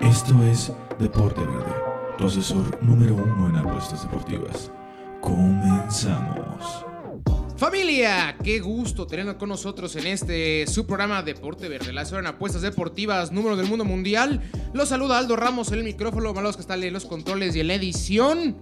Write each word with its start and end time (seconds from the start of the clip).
Esto 0.00 0.42
es 0.44 0.72
Deporte 0.98 1.40
Verde, 1.40 1.72
tu 2.18 2.26
asesor 2.26 2.82
número 2.82 3.14
uno 3.14 3.48
en 3.48 3.56
apuestas 3.56 4.02
deportivas. 4.02 4.70
Comenzamos. 5.20 6.84
Familia, 7.56 8.36
qué 8.42 8.58
gusto 8.58 9.06
tenernos 9.06 9.36
con 9.36 9.48
nosotros 9.48 9.94
en 9.96 10.08
este 10.08 10.66
su 10.66 10.84
programa 10.86 11.22
Deporte 11.22 11.68
Verde, 11.68 11.92
la 11.92 12.04
zona 12.04 12.20
en 12.20 12.26
apuestas 12.26 12.62
deportivas 12.62 13.30
número 13.32 13.56
del 13.56 13.68
mundo 13.68 13.84
mundial. 13.84 14.40
Los 14.74 14.88
saluda 14.88 15.18
Aldo 15.18 15.36
Ramos 15.36 15.70
en 15.72 15.78
el 15.78 15.84
micrófono, 15.84 16.34
Malos 16.34 16.56
que 16.56 16.62
está 16.62 16.76
los 16.76 17.06
controles 17.06 17.54
y 17.54 17.60
en 17.60 17.68
la 17.68 17.74
edición. 17.74 18.56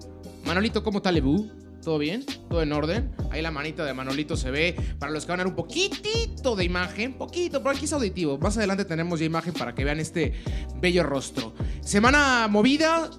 Manolito, 0.44 0.82
¿cómo 0.82 0.98
está 0.98 1.10
Lebu? 1.12 1.59
¿Todo 1.82 1.98
bien? 1.98 2.24
¿Todo 2.48 2.62
en 2.62 2.72
orden? 2.72 3.10
Ahí 3.30 3.40
la 3.40 3.50
manita 3.50 3.84
de 3.84 3.94
Manolito 3.94 4.36
se 4.36 4.50
ve. 4.50 4.76
Para 4.98 5.12
los 5.12 5.24
que 5.24 5.32
van 5.32 5.40
a 5.40 5.44
ver 5.44 5.50
un 5.50 5.56
poquitito 5.56 6.54
de 6.54 6.64
imagen, 6.64 7.14
poquito, 7.14 7.62
pero 7.62 7.74
aquí 7.74 7.86
es 7.86 7.92
auditivo. 7.92 8.38
Más 8.38 8.56
adelante 8.58 8.84
tenemos 8.84 9.18
ya 9.20 9.26
imagen 9.26 9.54
para 9.54 9.74
que 9.74 9.84
vean 9.84 9.98
este 9.98 10.34
bello 10.76 11.02
rostro. 11.02 11.54
Semana 11.80 12.48
movida, 12.48 13.10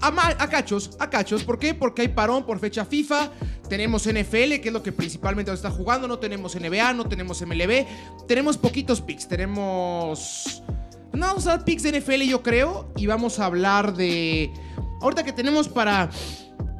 a, 0.00 0.48
cachos, 0.48 0.96
a 0.98 1.10
cachos. 1.10 1.44
¿Por 1.44 1.58
qué? 1.58 1.74
Porque 1.74 2.02
hay 2.02 2.08
parón 2.08 2.44
por 2.46 2.58
fecha 2.58 2.84
FIFA. 2.84 3.30
Tenemos 3.68 4.06
NFL, 4.06 4.60
que 4.60 4.66
es 4.66 4.72
lo 4.72 4.82
que 4.82 4.92
principalmente 4.92 5.52
está 5.52 5.70
jugando. 5.70 6.08
No 6.08 6.18
tenemos 6.18 6.54
NBA, 6.54 6.92
no 6.94 7.06
tenemos 7.06 7.42
MLB. 7.42 7.86
Tenemos 8.26 8.56
poquitos 8.56 9.00
picks. 9.00 9.28
Tenemos. 9.28 10.62
No, 11.12 11.26
vamos 11.26 11.46
a 11.46 11.50
dar 11.50 11.64
picks 11.64 11.82
de 11.82 12.00
NFL, 12.00 12.22
yo 12.22 12.42
creo. 12.42 12.92
Y 12.96 13.06
vamos 13.06 13.38
a 13.38 13.46
hablar 13.46 13.94
de. 13.94 14.50
Ahorita 15.00 15.24
que 15.24 15.32
tenemos 15.32 15.68
para 15.68 16.08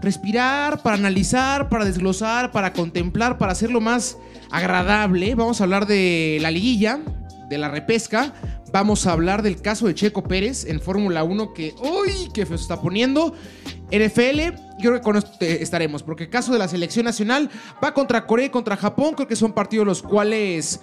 respirar, 0.06 0.82
para 0.82 0.94
analizar, 0.94 1.68
para 1.68 1.84
desglosar, 1.84 2.52
para 2.52 2.72
contemplar, 2.72 3.38
para 3.38 3.50
hacerlo 3.50 3.80
más 3.80 4.16
agradable. 4.52 5.34
Vamos 5.34 5.60
a 5.60 5.64
hablar 5.64 5.86
de 5.86 6.38
la 6.40 6.52
liguilla, 6.52 7.00
de 7.48 7.58
la 7.58 7.68
repesca. 7.68 8.32
Vamos 8.72 9.04
a 9.08 9.12
hablar 9.12 9.42
del 9.42 9.60
caso 9.60 9.88
de 9.88 9.96
Checo 9.96 10.22
Pérez 10.22 10.64
en 10.64 10.80
Fórmula 10.80 11.24
1 11.24 11.52
que, 11.54 11.74
¡uy! 11.80 12.30
que 12.32 12.46
se 12.46 12.54
está 12.54 12.80
poniendo. 12.80 13.34
NFL, 13.90 14.40
yo 14.78 14.90
creo 14.90 14.94
que 14.94 15.00
con 15.00 15.16
esto 15.16 15.32
estaremos, 15.40 16.04
porque 16.04 16.24
el 16.24 16.30
caso 16.30 16.52
de 16.52 16.60
la 16.60 16.68
selección 16.68 17.04
nacional 17.04 17.50
va 17.82 17.92
contra 17.92 18.26
Corea 18.26 18.46
y 18.46 18.50
contra 18.50 18.76
Japón, 18.76 19.14
creo 19.14 19.26
que 19.26 19.36
son 19.36 19.52
partidos 19.52 19.86
los 19.86 20.02
cuales 20.02 20.80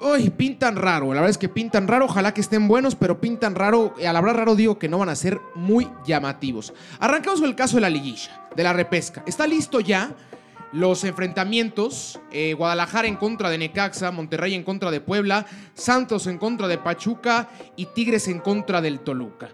Uy, 0.00 0.28
pintan 0.30 0.76
raro. 0.76 1.06
La 1.08 1.20
verdad 1.20 1.30
es 1.30 1.38
que 1.38 1.48
pintan 1.48 1.86
raro. 1.88 2.06
Ojalá 2.06 2.34
que 2.34 2.40
estén 2.40 2.68
buenos, 2.68 2.94
pero 2.94 3.20
pintan 3.20 3.54
raro. 3.54 3.94
Al 4.06 4.16
hablar 4.16 4.36
raro 4.36 4.54
digo 4.54 4.78
que 4.78 4.88
no 4.88 4.98
van 4.98 5.08
a 5.08 5.14
ser 5.14 5.40
muy 5.54 5.88
llamativos. 6.06 6.74
Arrancamos 6.98 7.40
con 7.40 7.48
el 7.48 7.56
caso 7.56 7.76
de 7.76 7.82
la 7.82 7.90
liguilla, 7.90 8.43
de 8.56 8.62
la 8.62 8.72
repesca. 8.72 9.22
Está 9.26 9.46
listo 9.46 9.80
ya 9.80 10.14
los 10.72 11.04
enfrentamientos. 11.04 12.20
Eh, 12.32 12.54
Guadalajara 12.54 13.08
en 13.08 13.16
contra 13.16 13.50
de 13.50 13.58
Necaxa, 13.58 14.10
Monterrey 14.10 14.54
en 14.54 14.64
contra 14.64 14.90
de 14.90 15.00
Puebla, 15.00 15.46
Santos 15.74 16.26
en 16.26 16.38
contra 16.38 16.68
de 16.68 16.78
Pachuca 16.78 17.48
y 17.76 17.86
Tigres 17.86 18.28
en 18.28 18.40
contra 18.40 18.80
del 18.80 19.00
Toluca. 19.00 19.50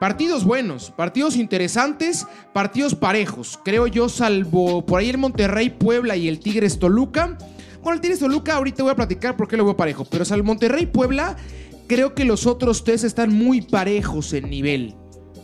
Partidos 0.00 0.44
buenos, 0.44 0.90
partidos 0.90 1.36
interesantes, 1.36 2.26
partidos 2.52 2.94
parejos. 2.94 3.58
Creo 3.64 3.86
yo, 3.86 4.08
salvo 4.08 4.84
por 4.84 5.00
ahí 5.00 5.08
el 5.08 5.18
Monterrey, 5.18 5.70
Puebla 5.70 6.16
y 6.16 6.28
el 6.28 6.40
Tigres 6.40 6.78
Toluca 6.78 7.38
bueno, 7.84 7.96
el 7.96 8.00
Tigres 8.00 8.20
Toluca 8.20 8.54
ahorita 8.54 8.82
voy 8.82 8.92
a 8.92 8.96
platicar 8.96 9.36
por 9.36 9.46
qué 9.46 9.58
lo 9.58 9.64
veo 9.66 9.76
parejo. 9.76 10.06
Pero 10.06 10.24
al 10.30 10.42
Monterrey 10.42 10.86
Puebla, 10.86 11.36
creo 11.86 12.14
que 12.14 12.24
los 12.24 12.46
otros 12.46 12.82
tres 12.82 13.04
están 13.04 13.30
muy 13.30 13.60
parejos 13.60 14.32
en 14.32 14.48
nivel. 14.48 14.94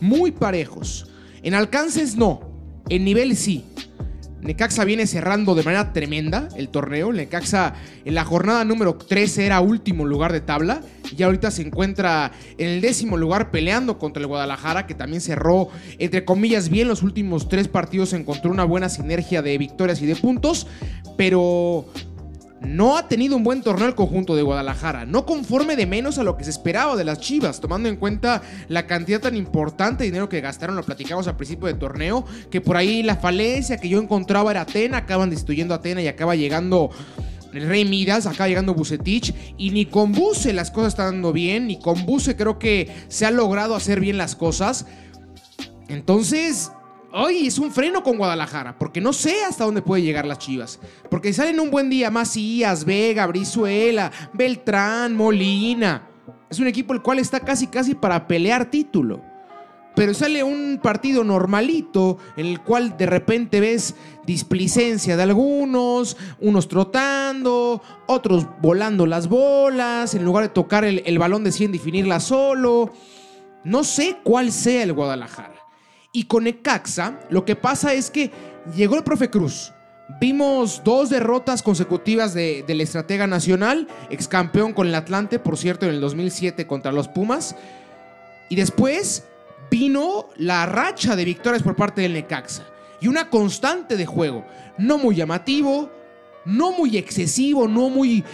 Muy 0.01 0.31
parejos. 0.31 1.07
En 1.43 1.53
alcances 1.53 2.17
no. 2.17 2.50
En 2.91 3.05
nivel 3.05 3.37
sí. 3.37 3.65
Necaxa 4.43 4.85
viene 4.85 5.07
cerrando 5.07 5.55
de 5.55 5.63
manera 5.63 5.93
tremenda 5.93 6.49
el 6.57 6.71
torneo. 6.71 7.13
Necaxa 7.13 7.75
en 8.05 8.15
la 8.15 8.25
jornada 8.25 8.65
número 8.65 8.97
13 8.97 9.47
era 9.47 9.61
último 9.61 10.05
lugar 10.07 10.33
de 10.33 10.41
tabla. 10.41 10.81
Y 11.17 11.23
ahorita 11.23 11.51
se 11.51 11.63
encuentra 11.63 12.33
en 12.59 12.69
el 12.69 12.81
décimo 12.81 13.17
lugar 13.17 13.51
peleando 13.51 13.99
contra 13.99 14.21
el 14.21 14.27
Guadalajara, 14.27 14.87
que 14.87 14.95
también 14.95 15.21
cerró, 15.21 15.69
entre 15.99 16.25
comillas, 16.25 16.69
bien 16.69 16.89
los 16.89 17.03
últimos 17.03 17.49
tres 17.49 17.69
partidos. 17.69 18.13
Encontró 18.13 18.51
una 18.51 18.65
buena 18.65 18.89
sinergia 18.89 19.41
de 19.43 19.57
victorias 19.57 20.03
y 20.03 20.07
de 20.07 20.17
puntos. 20.17 20.67
Pero 21.17 21.87
no 22.61 22.97
ha 22.97 23.09
tenido 23.09 23.37
un 23.37 23.45
buen 23.45 23.63
torneo 23.63 23.89
el 23.89 23.95
conjunto 23.95 24.37
de 24.37 24.43
Guadalajara, 24.43 25.07
no 25.07 25.25
conforme 25.25 25.77
de 25.77 25.87
menos 25.87 26.19
a 26.19 26.23
lo 26.23 26.37
que 26.37 26.45
se 26.45 26.51
esperaba 26.51 26.97
de 26.97 27.05
las 27.05 27.21
Chivas, 27.21 27.61
tomando 27.61 27.89
en 27.89 27.97
cuenta 27.97 28.43
la 28.69 28.87
cantidad 28.87 29.21
tan 29.21 29.37
importante 29.37 30.05
de 30.05 30.11
dinero 30.11 30.29
que 30.29 30.41
gastaron, 30.41 30.77
lo 30.77 30.83
platicamos 30.83 31.27
al 31.27 31.37
principio 31.37 31.69
del 31.69 31.79
torneo, 31.79 32.25
que 32.51 32.61
por 32.61 32.77
ahí 32.77 33.03
la 33.03 33.17
falencia 33.17 33.79
que 33.79 33.89
yo 33.89 34.01
encontraba 34.01 34.51
era 34.51 34.63
Atena, 34.63 34.99
acaban 34.99 35.31
destituyendo 35.31 35.75
a 35.75 35.79
Atena 35.79 36.03
y 36.03 36.09
acaba 36.09 36.37
llegando 36.37 36.91
Rey 37.53 37.85
Midas, 37.85 38.27
acaba 38.27 38.49
llegando 38.49 38.75
Bucetich 38.75 39.35
y 39.57 39.71
ni 39.71 39.87
con 39.87 40.13
Buce 40.13 40.53
las 40.53 40.71
cosas 40.71 40.93
están 40.93 41.15
dando 41.15 41.33
bien, 41.33 41.67
ni 41.67 41.79
con 41.79 42.07
Buce 42.07 42.37
creo 42.37 42.59
que 42.59 42.91
se 43.09 43.27
ha 43.27 43.31
logrado 43.31 43.75
hacer 43.75 44.01
bien 44.01 44.19
las 44.19 44.37
cosas. 44.37 44.87
Entonces, 45.89 46.71
Hoy 47.13 47.49
es 47.49 47.59
un 47.59 47.73
freno 47.73 48.05
con 48.05 48.19
Guadalajara, 48.19 48.79
porque 48.79 49.01
no 49.01 49.13
sé 49.13 49.43
hasta 49.43 49.65
dónde 49.65 49.83
puede 49.83 50.03
llegar 50.03 50.27
las 50.27 50.39
Chivas. 50.39 50.79
Porque 51.11 51.33
salen 51.33 51.59
un 51.59 51.71
buen 51.71 51.91
día 51.91 52.09
Macías, 52.09 52.85
Vega, 52.85 53.27
Brizuela, 53.27 54.13
Beltrán, 54.33 55.17
Molina. 55.17 56.09
Es 56.49 56.61
un 56.61 56.69
equipo 56.69 56.93
el 56.93 57.03
cual 57.03 57.19
está 57.19 57.41
casi 57.41 57.67
casi 57.67 57.97
para 57.97 58.29
pelear 58.29 58.71
título. 58.71 59.23
Pero 59.97 60.15
sale 60.15 60.45
un 60.45 60.79
partido 60.81 61.25
normalito 61.25 62.19
en 62.37 62.47
el 62.47 62.61
cual 62.61 62.97
de 62.97 63.07
repente 63.07 63.59
ves 63.59 63.97
displicencia 64.25 65.17
de 65.17 65.25
algunos, 65.25 66.17
unos 66.39 66.69
trotando, 66.69 67.83
otros 68.07 68.47
volando 68.63 69.05
las 69.05 69.29
bolas, 69.29 70.15
en 70.15 70.25
lugar 70.25 70.45
de 70.45 70.51
tocar 70.51 70.85
el, 70.85 71.03
el 71.05 71.19
balón 71.19 71.43
deciden 71.43 71.73
definirla 71.73 72.21
solo. 72.21 72.93
No 73.65 73.83
sé 73.83 74.19
cuál 74.23 74.53
sea 74.53 74.85
el 74.85 74.93
Guadalajara. 74.93 75.60
Y 76.13 76.25
con 76.25 76.47
Ecaxa, 76.47 77.21
lo 77.31 77.45
que 77.45 77.57
pasa 77.57 77.95
es 77.95 78.11
que 78.11 78.31
llegó 78.75 78.97
el 78.97 79.05
profe 79.05 79.31
Cruz. 79.31 79.73
Vimos 80.21 80.83
dos 80.85 81.09
derrotas 81.09 81.63
consecutivas 81.63 82.35
de, 82.35 82.65
del 82.67 82.81
estratega 82.81 83.29
nacional, 83.29 83.87
ex 84.11 84.27
campeón 84.27 84.73
con 84.73 84.89
el 84.89 84.95
Atlante, 84.97 85.39
por 85.39 85.57
cierto, 85.57 85.87
en 85.87 85.95
el 85.95 86.01
2007 86.01 86.67
contra 86.67 86.91
los 86.91 87.07
Pumas. 87.07 87.55
Y 88.49 88.57
después 88.57 89.25
vino 89.71 90.29
la 90.37 90.67
racha 90.67 91.15
de 91.15 91.25
victorias 91.25 91.63
por 91.63 91.77
parte 91.77 92.03
del 92.03 92.15
Necaxa. 92.15 92.65
Y 93.01 93.07
una 93.07 93.31
constante 93.31 93.97
de 93.97 94.05
juego. 94.05 94.45
No 94.79 94.99
muy 94.99 95.15
llamativo, 95.15 95.91
no 96.45 96.73
muy 96.73 96.97
excesivo, 96.97 97.69
no 97.69 97.89
muy 97.89 98.25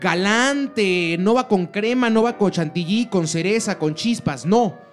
galante, 0.00 1.16
no 1.18 1.34
va 1.34 1.48
con 1.48 1.66
crema, 1.66 2.10
no 2.10 2.22
va 2.22 2.38
con 2.38 2.52
chantilly, 2.52 3.06
con 3.06 3.26
cereza, 3.26 3.78
con 3.78 3.94
chispas, 3.94 4.46
no. 4.46 4.83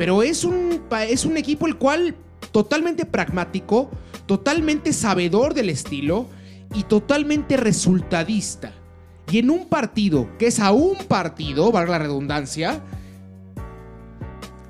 Pero 0.00 0.22
es 0.22 0.44
un, 0.44 0.80
es 1.10 1.26
un 1.26 1.36
equipo 1.36 1.66
el 1.66 1.76
cual 1.76 2.14
totalmente 2.52 3.04
pragmático, 3.04 3.90
totalmente 4.24 4.94
sabedor 4.94 5.52
del 5.52 5.68
estilo 5.68 6.26
y 6.74 6.84
totalmente 6.84 7.58
resultadista. 7.58 8.72
Y 9.30 9.40
en 9.40 9.50
un 9.50 9.68
partido, 9.68 10.26
que 10.38 10.46
es 10.46 10.58
a 10.58 10.72
un 10.72 10.96
partido, 11.06 11.70
valga 11.70 11.90
la 11.90 11.98
redundancia, 11.98 12.82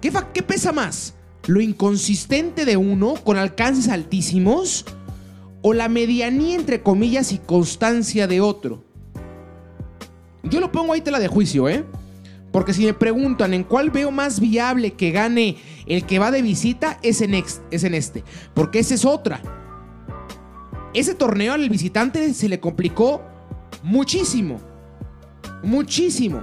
¿qué, 0.01 0.13
¿qué 0.35 0.43
pesa 0.43 0.73
más? 0.73 1.15
¿Lo 1.47 1.61
inconsistente 1.61 2.65
de 2.65 2.77
uno 2.77 3.15
con 3.23 3.37
alcances 3.37 3.89
altísimos? 3.89 4.85
¿O 5.63 5.75
la 5.75 5.89
medianía 5.89 6.57
entre 6.57 6.83
comillas 6.83 7.31
y 7.31 7.39
constancia 7.39 8.27
de 8.27 8.41
otro? 8.41 8.83
Yo 10.43 10.59
lo 10.59 10.73
pongo 10.73 10.93
ahí 10.93 11.03
tela 11.03 11.21
de 11.21 11.29
juicio, 11.29 11.69
¿eh? 11.69 11.85
Porque 12.53 12.75
si 12.75 12.85
me 12.85 12.95
preguntan 12.95 13.55
en 13.55 13.65
cuál 13.65 13.91
veo 13.91 14.11
más 14.11 14.41
viable 14.41 14.95
que 14.95 15.13
gane 15.13 15.57
el 15.87 16.05
que 16.05 16.19
va 16.19 16.31
de 16.31 16.43
visita, 16.43 16.99
es 17.03 17.21
en, 17.21 17.35
es 17.35 17.85
en 17.85 17.95
este. 17.95 18.25
Porque 18.55 18.81
esa 18.81 18.95
es 18.95 19.05
otra. 19.05 19.41
Ese 20.93 21.15
torneo 21.15 21.53
al 21.53 21.69
visitante 21.69 22.35
se 22.35 22.49
le 22.49 22.59
complicó 22.59 23.23
muchísimo. 23.83 24.61
Muchísimo. 25.63 26.43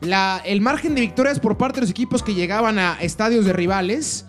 La, 0.00 0.40
el 0.44 0.60
margen 0.60 0.94
de 0.94 1.00
victorias 1.00 1.40
por 1.40 1.56
parte 1.56 1.76
de 1.76 1.80
los 1.82 1.90
equipos 1.90 2.22
que 2.22 2.34
llegaban 2.34 2.78
a 2.78 2.98
estadios 3.00 3.44
de 3.44 3.52
rivales 3.52 4.26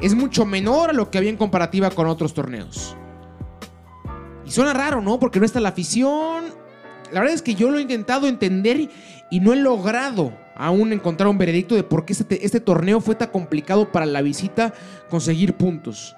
es 0.00 0.14
mucho 0.14 0.44
menor 0.44 0.90
a 0.90 0.92
lo 0.92 1.10
que 1.10 1.18
había 1.18 1.30
en 1.30 1.36
comparativa 1.36 1.90
con 1.90 2.06
otros 2.06 2.34
torneos. 2.34 2.96
Y 4.44 4.50
suena 4.50 4.72
raro, 4.72 5.00
¿no? 5.00 5.18
Porque 5.18 5.38
no 5.38 5.46
está 5.46 5.60
la 5.60 5.70
afición, 5.70 6.44
la 7.12 7.20
verdad 7.20 7.34
es 7.34 7.42
que 7.42 7.54
yo 7.54 7.70
lo 7.70 7.78
he 7.78 7.82
intentado 7.82 8.26
entender 8.26 8.88
y 9.30 9.40
no 9.40 9.52
he 9.52 9.56
logrado 9.56 10.32
aún 10.56 10.92
encontrar 10.92 11.28
un 11.28 11.38
veredicto 11.38 11.74
de 11.74 11.84
por 11.84 12.04
qué 12.04 12.12
este, 12.12 12.44
este, 12.44 12.60
torneo 12.60 13.00
fue 13.00 13.14
tan 13.14 13.28
complicado 13.28 13.92
para 13.92 14.06
la 14.06 14.22
visita 14.22 14.74
conseguir 15.08 15.54
puntos. 15.54 16.16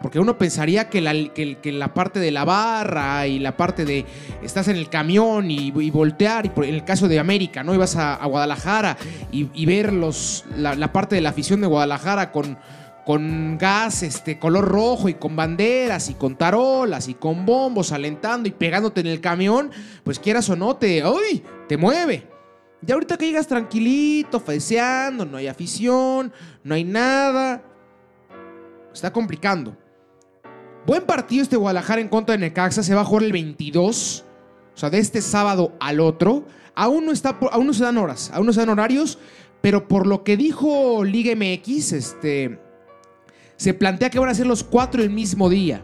Porque 0.00 0.20
uno 0.20 0.38
pensaría 0.38 0.88
que 0.88 1.00
la, 1.00 1.94
parte 1.94 2.20
de 2.20 2.30
la 2.30 2.44
barra 2.44 3.26
y 3.26 3.40
la 3.40 3.56
parte 3.56 3.84
de 3.84 4.06
estás 4.44 4.68
en 4.68 4.76
el 4.76 4.88
camión 4.88 5.50
y, 5.50 5.72
voltear, 5.90 6.46
y 6.46 6.52
en 6.56 6.74
el 6.74 6.84
caso 6.84 7.08
de 7.08 7.18
América, 7.18 7.64
¿no? 7.64 7.74
Ibas 7.74 7.96
a, 7.96 8.24
Guadalajara 8.24 8.96
y, 9.32 9.66
ver 9.66 9.92
la, 9.92 10.92
parte 10.92 11.16
de 11.16 11.20
la 11.20 11.30
afición 11.30 11.60
de 11.60 11.66
Guadalajara 11.66 12.30
con, 12.30 12.58
con 13.08 13.56
gas 13.56 14.02
este, 14.02 14.38
color 14.38 14.68
rojo 14.68 15.08
y 15.08 15.14
con 15.14 15.34
banderas 15.34 16.10
y 16.10 16.14
con 16.14 16.36
tarolas 16.36 17.08
y 17.08 17.14
con 17.14 17.46
bombos 17.46 17.90
alentando 17.90 18.50
y 18.50 18.52
pegándote 18.52 19.00
en 19.00 19.06
el 19.06 19.22
camión, 19.22 19.70
pues 20.04 20.18
quieras 20.18 20.50
o 20.50 20.56
no, 20.56 20.76
te, 20.76 21.02
¡uy! 21.06 21.42
te 21.66 21.78
mueve. 21.78 22.28
Y 22.86 22.92
ahorita 22.92 23.16
que 23.16 23.24
llegas 23.24 23.46
tranquilito, 23.46 24.38
feceando, 24.40 25.24
no 25.24 25.38
hay 25.38 25.46
afición, 25.46 26.30
no 26.62 26.74
hay 26.74 26.84
nada, 26.84 27.62
está 28.92 29.10
complicando. 29.10 29.74
Buen 30.86 31.04
partido 31.04 31.42
este 31.42 31.56
Guadalajara 31.56 32.02
en 32.02 32.08
contra 32.08 32.34
de 32.34 32.40
Necaxa, 32.40 32.82
se 32.82 32.94
va 32.94 33.00
a 33.00 33.04
jugar 33.06 33.22
el 33.22 33.32
22, 33.32 34.26
o 34.74 34.78
sea, 34.78 34.90
de 34.90 34.98
este 34.98 35.22
sábado 35.22 35.72
al 35.80 36.00
otro. 36.00 36.44
Aún 36.74 37.06
no, 37.06 37.12
está, 37.12 37.38
aún 37.52 37.68
no 37.68 37.72
se 37.72 37.84
dan 37.84 37.96
horas, 37.96 38.30
aún 38.34 38.44
no 38.44 38.52
se 38.52 38.60
dan 38.60 38.68
horarios, 38.68 39.18
pero 39.62 39.88
por 39.88 40.06
lo 40.06 40.24
que 40.24 40.36
dijo 40.36 41.04
Liga 41.04 41.34
MX, 41.34 41.92
este, 41.92 42.67
se 43.58 43.74
plantea 43.74 44.08
que 44.08 44.20
van 44.20 44.30
a 44.30 44.34
ser 44.34 44.46
los 44.46 44.62
cuatro 44.62 45.02
el 45.02 45.10
mismo 45.10 45.50
día. 45.50 45.82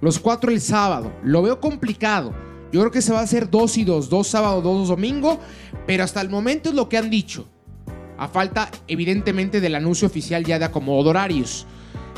Los 0.00 0.20
cuatro 0.20 0.50
el 0.50 0.60
sábado. 0.60 1.12
Lo 1.24 1.42
veo 1.42 1.60
complicado. 1.60 2.32
Yo 2.72 2.80
creo 2.80 2.92
que 2.92 3.02
se 3.02 3.12
va 3.12 3.18
a 3.18 3.24
hacer 3.24 3.50
dos 3.50 3.76
y 3.76 3.84
dos. 3.84 4.08
Dos 4.08 4.28
sábado, 4.28 4.62
dos 4.62 4.88
domingo. 4.88 5.38
Pero 5.84 6.04
hasta 6.04 6.20
el 6.20 6.30
momento 6.30 6.70
es 6.70 6.76
lo 6.76 6.88
que 6.88 6.96
han 6.96 7.10
dicho. 7.10 7.46
A 8.16 8.28
falta, 8.28 8.70
evidentemente, 8.86 9.60
del 9.60 9.74
anuncio 9.74 10.06
oficial 10.06 10.44
ya 10.44 10.60
de 10.60 10.64
acomodo 10.64 11.10
horarios. 11.10 11.66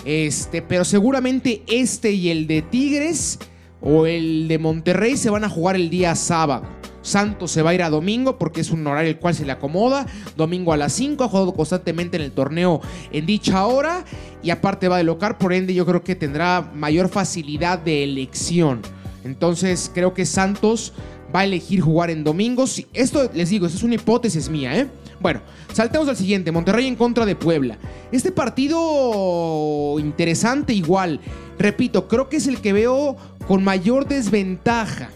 Este, 0.05 0.61
pero 0.61 0.85
seguramente 0.85 1.63
este 1.67 2.13
y 2.13 2.29
el 2.29 2.47
de 2.47 2.61
Tigres 2.61 3.39
o 3.81 4.05
el 4.05 4.49
de 4.49 4.59
Monterrey 4.59 5.17
se 5.17 5.31
van 5.31 5.45
a 5.45 5.49
jugar 5.49 5.77
el 5.77 5.89
día 5.89 6.15
sábado. 6.15 6.67
Santos 7.05 7.53
se 7.53 7.63
va 7.63 7.71
a 7.71 7.75
ir 7.75 7.83
a 7.83 7.91
domingo 7.91 8.39
porque 8.39 8.63
es 8.63 8.71
un 8.71 8.85
horario 8.87 9.11
el 9.11 9.19
cual 9.19 9.35
se 9.35 9.45
le 9.45 9.53
acomoda. 9.53 10.07
Domingo 10.37 10.73
a 10.73 10.77
las 10.77 10.95
5, 10.95 11.23
ha 11.23 11.29
jugado 11.29 11.55
constantemente 11.55 12.17
en 12.17 12.25
el 12.25 12.33
torneo 12.33 12.81
en 13.13 13.27
dicha 13.27 13.65
hora 13.67 14.05
y 14.43 14.51
aparte 14.51 14.89
va 14.89 14.97
de 14.97 15.05
local, 15.05 15.37
por 15.37 15.53
ende 15.53 15.75
yo 15.75 15.87
creo 15.87 16.03
que 16.03 16.17
tendrá 16.17 16.73
mayor 16.75 17.09
facilidad 17.09 17.79
de 17.79 18.03
elección. 18.03 18.81
Entonces 19.23 19.91
creo 19.95 20.15
que 20.15 20.27
Santos 20.27 20.95
va 21.35 21.41
a 21.41 21.45
elegir 21.45 21.81
jugar 21.81 22.11
en 22.11 22.25
domingos. 22.25 22.83
Esto 22.93 23.31
les 23.35 23.51
digo, 23.51 23.67
es 23.67 23.83
una 23.83 23.97
hipótesis 23.97 24.49
mía, 24.49 24.79
¿eh? 24.79 24.89
Bueno, 25.21 25.41
saltemos 25.73 26.09
al 26.09 26.17
siguiente, 26.17 26.53
Monterrey 26.53 26.87
en 26.87 26.97
contra 26.97 27.25
de 27.25 27.37
Puebla. 27.37 27.79
Este 28.13 28.33
partido 28.33 29.99
interesante 29.99 30.73
igual. 30.73 31.21
Repito, 31.59 32.09
creo 32.09 32.29
que 32.29 32.37
es 32.37 32.47
el 32.47 32.61
que 32.61 32.73
veo 32.73 33.17
con 33.47 33.63
mayor 33.63 34.07
desventaja. 34.07 35.11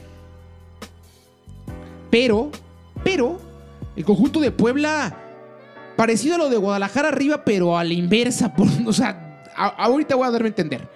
Pero, 2.10 2.50
pero, 3.04 3.38
el 3.96 4.04
conjunto 4.04 4.40
de 4.40 4.50
Puebla, 4.50 5.16
parecido 5.96 6.36
a 6.36 6.38
lo 6.38 6.48
de 6.48 6.56
Guadalajara 6.56 7.08
arriba, 7.08 7.44
pero 7.44 7.76
a 7.76 7.84
la 7.84 7.92
inversa. 7.92 8.54
Por, 8.56 8.68
o 8.86 8.92
sea, 8.92 9.44
ahorita 9.56 10.14
voy 10.14 10.26
a 10.26 10.30
darme 10.30 10.46
a 10.46 10.50
entender. 10.50 10.88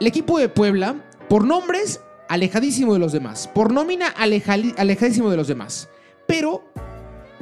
El 0.00 0.06
equipo 0.06 0.38
de 0.38 0.48
Puebla, 0.48 0.96
por 1.28 1.44
nombres, 1.44 2.00
alejadísimo 2.28 2.94
de 2.94 2.98
los 2.98 3.12
demás. 3.12 3.48
Por 3.54 3.72
nómina, 3.72 4.08
alejadísimo 4.08 5.30
de 5.30 5.36
los 5.36 5.46
demás. 5.46 5.88
Pero 6.26 6.64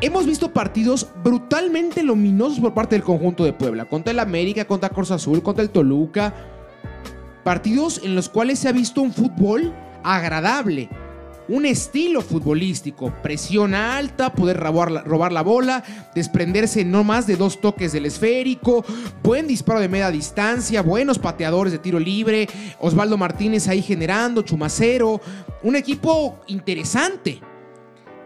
hemos 0.01 0.27
visto 0.27 0.53
partidos 0.53 1.09
brutalmente 1.23 2.03
luminosos 2.03 2.61
por 2.61 2.75
parte 2.75 2.97
del 2.97 3.05
conjunto 3.05 3.45
de 3.45 3.53
Puebla. 3.53 3.87
Contra 3.87 4.11
el 4.11 4.19
América, 4.19 4.67
contra 4.67 4.91
Corsa 4.91 5.15
Azul, 5.15 5.43
contra 5.43 5.63
el 5.63 5.71
Toluca. 5.71 6.35
Partidos 7.45 8.03
en 8.05 8.15
los 8.15 8.29
cuales 8.29 8.59
se 8.59 8.69
ha 8.69 8.73
visto 8.73 9.01
un 9.01 9.13
fútbol 9.13 9.73
agradable 10.03 10.91
un 11.51 11.67
estilo 11.67 12.23
futbolístico, 12.23 13.13
presión 13.23 13.75
alta, 13.75 14.33
poder 14.33 14.57
robar 14.57 15.33
la, 15.33 15.43
bola, 15.43 15.83
desprenderse 16.15 16.85
no 16.85 17.03
más 17.03 17.27
de 17.27 17.35
dos 17.35 17.61
toques 17.61 17.93
del 17.93 18.07
esférico, 18.07 18.85
buen 19.23 19.49
disparo 19.49 19.81
de 19.81 19.89
media 19.89 20.13
distancia, 20.13 20.81
buenos 20.81 21.19
pateadores 21.19 21.73
de 21.73 21.81
tiro 21.81 21.99
libre, 21.99 22.49
Osvaldo 22.79 23.17
Martínez 23.17 23.67
ahí 23.67 23.83
generando, 23.83 24.43
Chumacero, 24.43 25.21
un 25.65 25.75
equipo 25.75 26.39
interesante. 26.47 27.41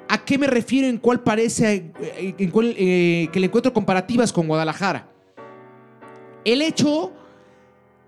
¿A 0.07 0.23
qué 0.23 0.37
me 0.37 0.47
refiero 0.47 0.87
en 0.87 0.99
cuál 0.99 1.23
parece, 1.23 1.93
eh, 1.99 2.35
eh, 2.39 3.29
que 3.33 3.41
le 3.41 3.47
encuentro 3.47 3.73
comparativas 3.73 4.35
con 4.35 4.47
Guadalajara? 4.47 5.09
El 6.45 6.61
hecho 6.61 7.11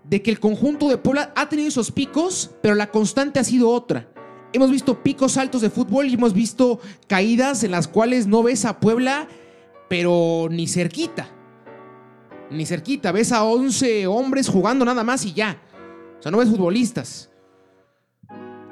de 0.03 0.21
que 0.21 0.29
el 0.29 0.39
conjunto 0.39 0.89
de 0.89 0.97
Puebla 0.99 1.33
ha 1.35 1.49
tenido 1.49 1.69
esos 1.69 1.91
picos, 1.91 2.51
pero 2.61 2.75
la 2.75 2.91
constante 2.91 3.39
ha 3.39 3.43
sido 3.43 3.69
otra. 3.69 4.07
Hemos 4.57 4.71
visto 4.71 5.03
picos 5.03 5.37
altos 5.37 5.61
de 5.61 5.69
fútbol 5.69 6.07
y 6.07 6.15
hemos 6.15 6.33
visto 6.33 6.79
caídas 7.05 7.63
en 7.63 7.69
las 7.69 7.87
cuales 7.87 8.25
no 8.25 8.41
ves 8.41 8.65
a 8.65 8.79
Puebla, 8.79 9.27
pero 9.87 10.47
ni 10.49 10.67
cerquita. 10.67 11.29
Ni 12.49 12.65
cerquita. 12.65 13.11
Ves 13.11 13.31
a 13.31 13.43
11 13.43 14.07
hombres 14.07 14.49
jugando 14.49 14.83
nada 14.83 15.03
más 15.03 15.23
y 15.25 15.33
ya. 15.33 15.61
O 16.17 16.23
sea, 16.23 16.31
no 16.31 16.39
ves 16.39 16.49
futbolistas. 16.49 17.29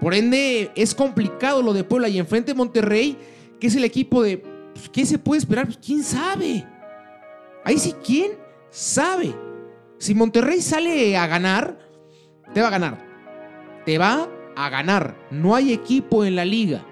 Por 0.02 0.16
ende, 0.16 0.72
es 0.76 0.96
complicado 0.96 1.62
lo 1.62 1.72
de 1.72 1.84
Puebla 1.84 2.10
y 2.10 2.18
enfrente 2.18 2.56
Monterrey, 2.56 3.16
que 3.60 3.68
es 3.68 3.76
el 3.76 3.84
equipo 3.84 4.24
de. 4.24 4.40
Pues, 4.40 4.90
¿Qué 4.90 5.06
se 5.06 5.20
puede 5.20 5.38
esperar? 5.38 5.66
Pues, 5.66 5.78
¿Quién 5.78 6.04
sabe? 6.04 6.66
Ahí 7.64 7.78
sí, 7.78 7.94
¿quién 8.04 8.32
sabe? 8.72 9.36
Si 10.00 10.16
Monterrey 10.16 10.64
sale 10.64 11.16
a 11.16 11.28
ganar, 11.28 11.78
te 12.56 12.62
va 12.62 12.70
a 12.70 12.72
ganar. 12.72 13.06
Te 13.86 14.00
va 14.00 14.28
a 14.56 14.70
ganar. 14.70 15.16
No 15.32 15.56
hay 15.56 15.74
equipo 15.74 16.26
en 16.26 16.36
la 16.36 16.46
liga, 16.46 16.86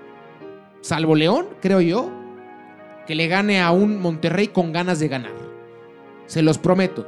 salvo 0.82 1.16
León, 1.16 1.48
creo 1.62 1.82
yo, 1.82 2.12
que 3.08 3.16
le 3.16 3.28
gane 3.28 3.62
a 3.62 3.72
un 3.72 4.00
Monterrey 4.00 4.48
con 4.48 4.72
ganas 4.72 5.00
de 5.00 5.08
ganar. 5.08 5.34
Se 6.28 6.42
los 6.42 6.58
prometo. 6.58 7.08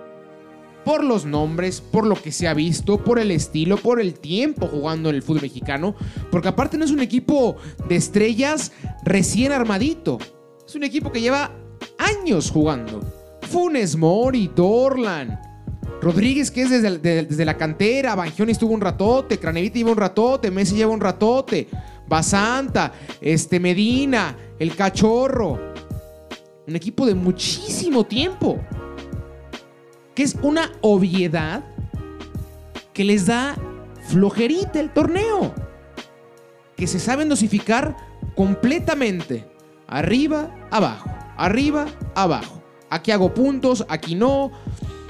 Por 0.83 1.03
los 1.03 1.25
nombres, 1.25 1.81
por 1.81 2.05
lo 2.05 2.15
que 2.15 2.31
se 2.31 2.47
ha 2.47 2.53
visto, 2.53 3.03
por 3.03 3.17
el 3.17 3.31
estilo, 3.31 3.77
por 3.77 3.99
el 3.99 4.13
tiempo 4.13 4.67
jugando 4.67 5.09
en 5.09 5.15
el 5.15 5.23
fútbol 5.23 5.41
mexicano. 5.41 5.95
Porque 6.29 6.49
aparte 6.49 6.77
no 6.77 6.85
es 6.85 6.91
un 6.91 6.99
equipo 6.99 7.55
de 7.89 7.95
estrellas 7.95 8.71
recién 9.03 9.51
armadito. 9.51 10.19
Es 10.65 10.75
un 10.75 10.83
equipo 10.83 11.11
que 11.11 11.21
lleva 11.21 11.51
años 11.97 12.51
jugando. 12.51 13.01
Funes 13.41 13.95
Mori, 13.95 14.51
Dorlan, 14.55 15.39
Rodríguez, 16.01 16.51
que 16.51 16.63
es 16.63 16.69
desde, 17.01 17.45
la 17.45 17.57
cantera, 17.57 18.15
Bangioni 18.15 18.51
estuvo 18.51 18.73
un 18.73 18.81
ratote, 18.81 19.39
Cranevita 19.39 19.77
lleva 19.77 19.91
un 19.91 19.97
ratote, 19.97 20.51
Messi 20.51 20.75
lleva 20.75 20.91
un 20.91 21.01
ratote, 21.01 21.67
Basanta, 22.07 22.93
este 23.21 23.59
Medina, 23.59 24.35
el 24.59 24.75
Cachorro. 24.75 25.73
Un 26.67 26.75
equipo 26.75 27.05
de 27.05 27.15
muchísimo 27.15 28.05
tiempo. 28.05 28.59
Que 30.13 30.23
es 30.23 30.35
una 30.41 30.71
obviedad 30.81 31.63
que 32.93 33.03
les 33.03 33.25
da 33.25 33.55
flojerita 34.07 34.79
el 34.79 34.91
torneo. 34.91 35.53
Que 36.75 36.87
se 36.87 36.99
saben 36.99 37.29
dosificar 37.29 37.95
completamente. 38.35 39.45
Arriba, 39.87 40.55
abajo. 40.71 41.09
Arriba, 41.37 41.85
abajo. 42.15 42.61
Aquí 42.89 43.11
hago 43.11 43.33
puntos, 43.33 43.85
aquí 43.89 44.15
no. 44.15 44.51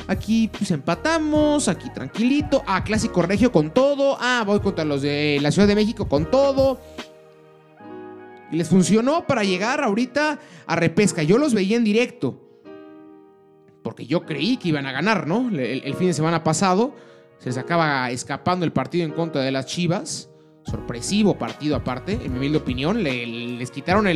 Aquí 0.08 0.50
pues 0.50 0.70
empatamos, 0.72 1.68
aquí 1.68 1.90
tranquilito. 1.90 2.64
Ah, 2.68 2.84
clásico 2.84 3.22
regio 3.24 3.52
con 3.52 3.72
todo. 3.72 4.18
Ah, 4.20 4.44
voy 4.46 4.60
contra 4.60 4.86
los 4.86 5.02
de 5.02 5.40
la 5.42 5.52
Ciudad 5.52 5.68
de 5.68 5.76
México 5.76 6.08
con 6.08 6.30
todo. 6.30 6.80
Y 8.52 8.58
les 8.58 8.70
funcionó 8.70 9.26
para 9.26 9.44
llegar 9.44 9.84
ahorita 9.84 10.40
a 10.68 10.76
repesca. 10.76 11.24
Yo 11.24 11.38
los 11.38 11.54
veía 11.54 11.78
en 11.78 11.84
directo. 11.84 12.40
Porque 13.82 14.06
yo 14.06 14.26
creí 14.26 14.58
que 14.58 14.70
iban 14.70 14.86
a 14.86 14.92
ganar, 14.92 15.28
¿no? 15.28 15.50
El, 15.50 15.94
fin 15.96 16.08
de 16.08 16.14
semana 16.14 16.44
pasado 16.44 16.96
se 17.40 17.50
les 17.50 17.58
acaba 17.58 18.10
escapando 18.12 18.66
el 18.66 18.72
partido 18.72 19.06
en 19.06 19.12
contra 19.12 19.42
de 19.42 19.52
las 19.52 19.66
Chivas. 19.66 20.30
Sorpresivo 20.66 21.38
partido 21.38 21.76
aparte, 21.76 22.14
en 22.14 22.32
mi 22.32 22.40
humilde 22.40 22.58
opinión. 22.58 23.04
les 23.04 23.72
quitaron 23.72 24.08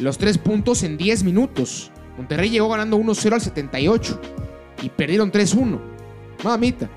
los 0.00 0.18
tres 0.18 0.38
puntos 0.38 0.82
en 0.82 0.96
10 0.96 1.24
minutos. 1.24 1.92
Monterrey 2.16 2.50
llegó 2.50 2.68
ganando 2.68 2.96
1-0 2.98 3.32
al 3.32 3.40
78 3.40 4.20
y 4.82 4.88
perdieron 4.88 5.30
3-1. 5.30 5.78
Mamita. 6.44 6.88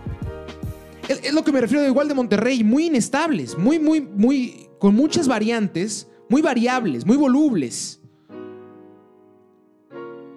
Es, 1.08 1.34
lo 1.34 1.44
que 1.44 1.52
me 1.52 1.62
refiero 1.62 1.84
de 1.84 1.90
igual 1.90 2.08
de 2.08 2.14
Monterrey, 2.14 2.64
muy 2.64 2.88
inestables, 2.88 3.58
muy, 3.58 3.80
muy, 3.80 4.02
muy, 4.02 4.68
con 4.80 4.96
muchas 4.96 5.28
variantes, 5.28 6.08
muy 6.30 6.42
variables, 6.42 7.06
muy 7.06 7.18
volubles. 7.18 8.00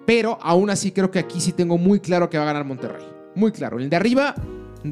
Pero 0.05 0.37
aún 0.41 0.69
así 0.69 0.91
creo 0.91 1.11
que 1.11 1.19
aquí 1.19 1.39
sí 1.39 1.51
tengo 1.51 1.77
muy 1.77 1.99
claro 1.99 2.29
que 2.29 2.37
va 2.37 2.43
a 2.43 2.47
ganar 2.47 2.65
Monterrey. 2.65 3.05
Muy 3.35 3.51
claro. 3.51 3.79
El 3.79 3.89
de 3.89 3.95
arriba, 3.95 4.35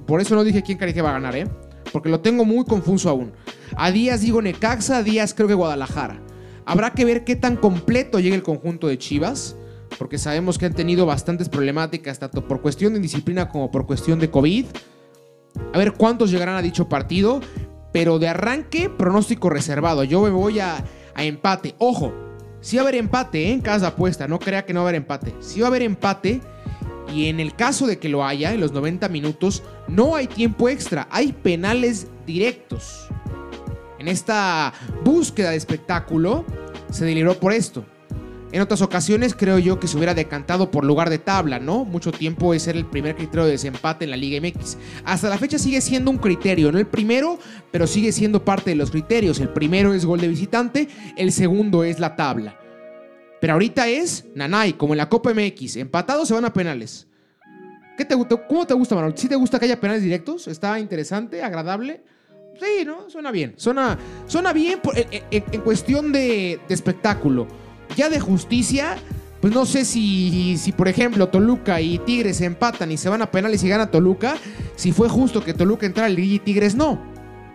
por 0.05 0.21
eso 0.21 0.35
no 0.35 0.43
dije 0.43 0.61
quién 0.61 0.77
cree 0.77 0.93
que 0.93 1.01
va 1.01 1.09
a 1.09 1.13
ganar, 1.13 1.35
¿eh? 1.35 1.47
Porque 1.91 2.09
lo 2.09 2.19
tengo 2.19 2.45
muy 2.45 2.65
confuso 2.65 3.09
aún. 3.09 3.31
A 3.75 3.91
días 3.91 4.21
digo 4.21 4.41
Necaxa, 4.41 4.97
a 4.97 5.03
días 5.03 5.33
creo 5.33 5.47
que 5.47 5.53
Guadalajara. 5.53 6.21
Habrá 6.65 6.91
que 6.91 7.05
ver 7.05 7.23
qué 7.23 7.35
tan 7.35 7.57
completo 7.57 8.19
llega 8.19 8.35
el 8.35 8.43
conjunto 8.43 8.87
de 8.87 8.97
Chivas 8.97 9.55
porque 9.97 10.17
sabemos 10.17 10.57
que 10.57 10.65
han 10.65 10.73
tenido 10.73 11.05
bastantes 11.05 11.49
problemáticas, 11.49 12.19
tanto 12.19 12.47
por 12.47 12.61
cuestión 12.61 12.93
de 12.93 12.99
disciplina 12.99 13.49
como 13.49 13.71
por 13.71 13.85
cuestión 13.85 14.19
de 14.19 14.29
COVID. 14.29 14.65
A 15.73 15.77
ver 15.77 15.93
cuántos 15.93 16.31
llegarán 16.31 16.55
a 16.55 16.61
dicho 16.61 16.89
partido, 16.89 17.39
pero 17.93 18.19
de 18.19 18.27
arranque, 18.27 18.89
pronóstico 18.89 19.49
reservado. 19.49 20.03
Yo 20.03 20.21
me 20.21 20.29
voy 20.29 20.59
a, 20.59 20.83
empate. 21.15 21.75
Ojo, 21.77 22.13
si 22.59 22.75
va 22.75 22.81
a 22.81 22.85
haber 22.87 22.95
empate 22.95 23.47
¿eh? 23.47 23.51
en 23.53 23.61
casa 23.61 23.87
apuesta, 23.87 24.27
no 24.27 24.39
crea 24.39 24.65
que 24.65 24.73
no 24.73 24.81
va 24.81 24.87
a 24.87 24.89
haber 24.89 25.01
empate. 25.01 25.33
Si 25.39 25.61
va 25.61 25.67
a 25.67 25.69
haber 25.69 25.83
empate 25.83 26.41
Y 27.13 27.29
en 27.29 27.39
el 27.39 27.55
caso 27.55 27.87
de 27.87 27.99
que 27.99 28.09
lo 28.09 28.25
haya, 28.25 28.53
en 28.53 28.59
los 28.59 28.73
90 28.73 29.07
minutos, 29.09 29.63
no 29.87 30.15
hay 30.15 30.27
tiempo 30.27 30.67
extra, 30.67 31.07
hay 31.11 31.31
penales 31.31 32.07
directos. 32.25 33.07
En 33.99 34.07
esta 34.07 34.73
búsqueda 35.03 35.51
de 35.51 35.55
espectáculo 35.55 36.43
se 36.91 37.05
deliberó 37.05 37.39
por 37.39 37.53
esto. 37.53 37.85
En 38.55 38.61
otras 38.61 38.81
ocasiones 38.81 39.35
creo 39.35 39.59
yo 39.59 39.81
que 39.81 39.87
se 39.89 39.97
hubiera 39.97 40.13
decantado 40.13 40.71
por 40.71 40.85
lugar 40.85 41.09
de 41.09 41.17
tabla, 41.17 41.59
¿no? 41.59 41.83
Mucho 41.83 42.13
tiempo 42.13 42.53
ese 42.53 42.69
era 42.69 42.79
el 42.79 42.85
primer 42.85 43.17
criterio 43.17 43.43
de 43.43 43.51
desempate 43.51 44.05
en 44.05 44.11
la 44.11 44.15
Liga 44.15 44.39
MX. 44.39 44.77
Hasta 45.03 45.27
la 45.27 45.37
fecha 45.37 45.59
sigue 45.59 45.81
siendo 45.81 46.09
un 46.09 46.17
criterio, 46.17 46.71
no 46.71 46.79
el 46.79 46.87
primero, 46.87 47.37
pero 47.69 47.85
sigue 47.85 48.13
siendo 48.13 48.45
parte 48.45 48.69
de 48.69 48.77
los 48.77 48.91
criterios. 48.91 49.41
El 49.41 49.49
primero 49.49 49.93
es 49.93 50.05
gol 50.05 50.21
de 50.21 50.29
visitante, 50.29 50.87
el 51.17 51.33
segundo 51.33 51.83
es 51.83 51.99
la 51.99 52.15
tabla. 52.15 52.57
Pero 53.41 53.51
ahorita 53.51 53.89
es 53.89 54.23
Nanay, 54.35 54.71
como 54.71 54.93
en 54.93 54.99
la 54.99 55.09
Copa 55.09 55.33
MX. 55.33 55.75
Empatados 55.75 56.29
se 56.29 56.33
van 56.33 56.45
a 56.45 56.53
penales. 56.53 57.07
¿Qué 57.97 58.05
te, 58.05 58.15
¿Cómo 58.15 58.65
te 58.65 58.73
gusta, 58.73 58.95
Manuel? 58.95 59.17
¿Sí 59.17 59.27
te 59.27 59.35
gusta 59.35 59.59
que 59.59 59.65
haya 59.65 59.81
penales 59.81 60.01
directos? 60.01 60.47
¿Está 60.47 60.79
interesante, 60.79 61.43
agradable? 61.43 62.05
Sí, 62.57 62.85
¿no? 62.85 63.09
Suena 63.09 63.31
bien. 63.31 63.55
Suena, 63.57 63.99
suena 64.27 64.53
bien 64.53 64.79
en, 65.29 65.61
cuestión 65.61 66.13
de, 66.13 66.57
espectáculo. 66.69 67.64
Ya 67.95 68.09
de 68.09 68.19
justicia, 68.19 68.97
pues 69.41 69.53
no 69.53 69.65
sé 69.65 69.85
si, 69.85 70.57
si, 70.57 70.71
por 70.71 70.87
ejemplo, 70.87 71.29
Toluca 71.29 71.79
y 71.81 71.99
Tigres 71.99 72.41
empatan 72.41 72.91
y 72.91 72.97
se 72.97 73.09
van 73.09 73.21
a 73.21 73.31
penales 73.31 73.63
y 73.63 73.69
gana 73.69 73.91
Toluca, 73.91 74.37
si 74.75 74.91
fue 74.91 75.09
justo 75.09 75.43
que 75.43 75.53
Toluca 75.53 75.85
entrara 75.85 76.07
al 76.07 76.17
y 76.17 76.39
Tigres 76.39 76.75
no. 76.75 76.99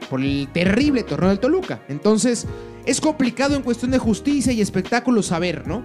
Por 0.08 0.20
el 0.20 0.48
terrible 0.52 1.02
torneo 1.02 1.28
del 1.28 1.40
Toluca. 1.40 1.82
Entonces, 1.88 2.46
es 2.86 3.00
complicado 3.00 3.54
en 3.54 3.62
cuestión 3.62 3.90
de 3.90 3.98
justicia 3.98 4.52
y 4.52 4.60
espectáculo 4.60 5.22
saber, 5.22 5.66
¿no? 5.66 5.82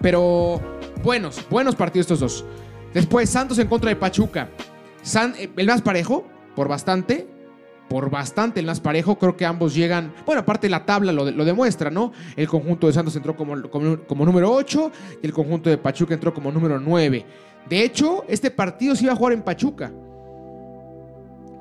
Pero 0.00 0.60
buenos, 1.02 1.44
buenos 1.48 1.76
partidos 1.76 2.04
estos 2.04 2.20
dos. 2.20 2.44
Después, 2.94 3.30
Santos 3.30 3.58
en 3.58 3.68
contra 3.68 3.90
de 3.90 3.96
Pachuca. 3.96 4.48
Eh, 5.38 5.50
el 5.56 5.66
más 5.66 5.82
parejo, 5.82 6.26
por 6.56 6.68
bastante. 6.68 7.28
Por 7.90 8.08
bastante 8.08 8.60
el 8.60 8.66
más 8.66 8.78
parejo. 8.78 9.18
Creo 9.18 9.36
que 9.36 9.44
ambos 9.44 9.74
llegan. 9.74 10.14
Bueno, 10.24 10.42
aparte 10.42 10.68
la 10.68 10.86
tabla 10.86 11.10
lo, 11.12 11.24
demuestra, 11.44 11.90
¿no? 11.90 12.12
El 12.36 12.46
conjunto 12.46 12.86
de 12.86 12.92
Santos 12.92 13.16
entró 13.16 13.34
como, 13.34 13.60
como, 13.68 14.24
número 14.24 14.52
8 14.52 14.92
y 15.20 15.26
el 15.26 15.32
conjunto 15.32 15.68
de 15.68 15.76
Pachuca 15.76 16.14
entró 16.14 16.32
como 16.32 16.52
número 16.52 16.78
9. 16.78 17.26
De 17.68 17.82
hecho, 17.82 18.24
este 18.28 18.52
partido 18.52 18.94
se 18.94 19.02
iba 19.02 19.12
a 19.12 19.16
jugar 19.16 19.32
en 19.32 19.42
Pachuca. 19.42 19.90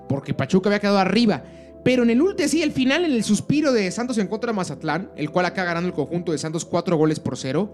Porque 0.08 0.36
Pachuca 0.36 0.70
había 0.70 0.80
quedado 0.80 1.00
arriba. 1.00 1.42
Pero 1.84 2.04
en 2.04 2.12
el 2.12 2.22
último, 2.22 2.48
sí, 2.48 2.62
el 2.62 2.74
final, 2.74 3.06
en 3.06 3.12
el 3.12 3.24
suspiro 3.24 3.74
de 3.74 3.90
Santos 3.90 4.20
en 4.20 4.28
contra 4.28 4.52
de 4.52 4.56
Mazatlán, 4.56 5.10
el 5.16 5.32
cual 5.32 5.48
acá 5.48 5.64
ganando 5.64 5.88
el 5.88 5.96
conjunto 5.96 6.32
de 6.32 6.38
Santos 6.38 6.64
cuatro 6.64 6.96
goles 6.96 7.20
por 7.20 7.38
cero. 7.38 7.74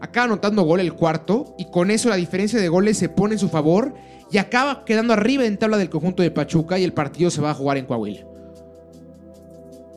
Acá 0.00 0.24
anotando 0.24 0.62
gol 0.62 0.80
el 0.80 0.94
cuarto 0.94 1.54
y 1.56 1.66
con 1.70 1.92
eso 1.92 2.08
la 2.08 2.16
diferencia 2.16 2.58
de 2.58 2.68
goles 2.68 2.98
se 2.98 3.08
pone 3.08 3.34
en 3.34 3.38
su 3.38 3.48
favor 3.48 3.94
y 4.30 4.38
acaba 4.38 4.84
quedando 4.84 5.12
arriba 5.12 5.44
en 5.44 5.58
tabla 5.58 5.76
del 5.76 5.90
conjunto 5.90 6.22
de 6.22 6.30
Pachuca 6.30 6.78
y 6.78 6.84
el 6.84 6.92
partido 6.92 7.30
se 7.30 7.40
va 7.40 7.50
a 7.50 7.54
jugar 7.54 7.76
en 7.78 7.86
Coahuila. 7.86 8.20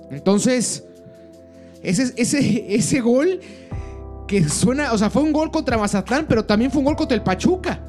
Entonces, 0.09 0.83
ese, 1.81 2.13
ese, 2.17 2.75
ese 2.75 3.01
gol 3.01 3.39
que 4.27 4.47
suena, 4.49 4.93
o 4.93 4.97
sea, 4.97 5.09
fue 5.09 5.21
un 5.21 5.33
gol 5.33 5.51
contra 5.51 5.77
Mazatlán, 5.77 6.25
pero 6.27 6.45
también 6.45 6.71
fue 6.71 6.79
un 6.79 6.85
gol 6.85 6.95
contra 6.95 7.15
el 7.15 7.23
Pachuca. 7.23 7.79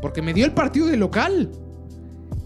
Porque 0.00 0.22
me 0.22 0.32
dio 0.32 0.44
el 0.44 0.52
partido 0.52 0.86
de 0.86 0.96
local. 0.96 1.50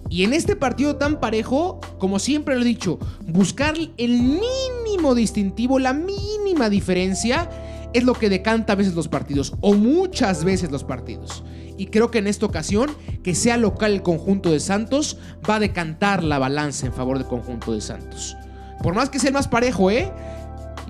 Y 0.08 0.24
en 0.24 0.32
este 0.32 0.56
partido 0.56 0.96
tan 0.96 1.20
parejo, 1.20 1.80
como 1.98 2.18
siempre 2.18 2.56
lo 2.56 2.62
he 2.62 2.64
dicho, 2.64 2.98
buscar 3.26 3.74
el 3.76 4.22
mínimo 4.22 5.14
distintivo, 5.14 5.78
la 5.78 5.92
mínima 5.92 6.70
diferencia, 6.70 7.50
es 7.94 8.04
lo 8.04 8.14
que 8.14 8.28
decanta 8.28 8.72
a 8.72 8.76
veces 8.76 8.94
los 8.94 9.08
partidos, 9.08 9.54
o 9.60 9.74
muchas 9.74 10.44
veces 10.44 10.70
los 10.70 10.84
partidos. 10.84 11.44
Y 11.76 11.86
creo 11.86 12.10
que 12.10 12.18
en 12.18 12.26
esta 12.26 12.46
ocasión, 12.46 12.90
que 13.22 13.34
sea 13.34 13.56
local 13.56 13.92
el 13.92 14.02
conjunto 14.02 14.50
de 14.50 14.60
Santos, 14.60 15.18
va 15.48 15.56
a 15.56 15.60
decantar 15.60 16.24
la 16.24 16.38
balanza 16.38 16.86
en 16.86 16.92
favor 16.92 17.18
del 17.18 17.26
conjunto 17.26 17.72
de 17.72 17.80
Santos. 17.80 18.36
Por 18.82 18.94
más 18.94 19.10
que 19.10 19.18
sea 19.18 19.28
el 19.28 19.34
más 19.34 19.48
parejo, 19.48 19.90
¿eh? 19.90 20.10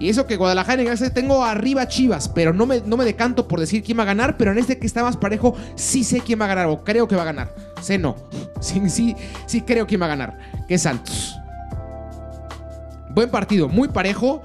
Y 0.00 0.08
eso 0.08 0.26
que 0.26 0.36
Guadalajara 0.36 0.82
en 0.82 1.12
tengo 1.12 1.44
arriba 1.44 1.88
Chivas, 1.88 2.28
pero 2.28 2.52
no 2.52 2.66
me, 2.66 2.80
no 2.80 2.96
me 2.96 3.04
decanto 3.04 3.48
por 3.48 3.58
decir 3.58 3.82
quién 3.82 3.98
va 3.98 4.02
a 4.04 4.06
ganar, 4.06 4.36
pero 4.36 4.52
en 4.52 4.58
este 4.58 4.78
que 4.78 4.86
está 4.86 5.02
más 5.02 5.16
parejo 5.16 5.54
sí 5.74 6.04
sé 6.04 6.20
quién 6.20 6.40
va 6.40 6.44
a 6.44 6.48
ganar 6.48 6.66
o 6.66 6.84
creo 6.84 7.08
que 7.08 7.16
va 7.16 7.22
a 7.22 7.26
ganar. 7.26 7.54
Sé 7.80 7.98
no. 7.98 8.16
Sí, 8.60 8.80
sí, 8.90 9.14
sí 9.46 9.60
creo 9.60 9.86
quién 9.86 10.00
va 10.00 10.06
a 10.06 10.08
ganar, 10.08 10.38
que 10.66 10.78
Santos. 10.78 11.36
Buen 13.10 13.30
partido, 13.30 13.68
muy 13.68 13.88
parejo. 13.88 14.42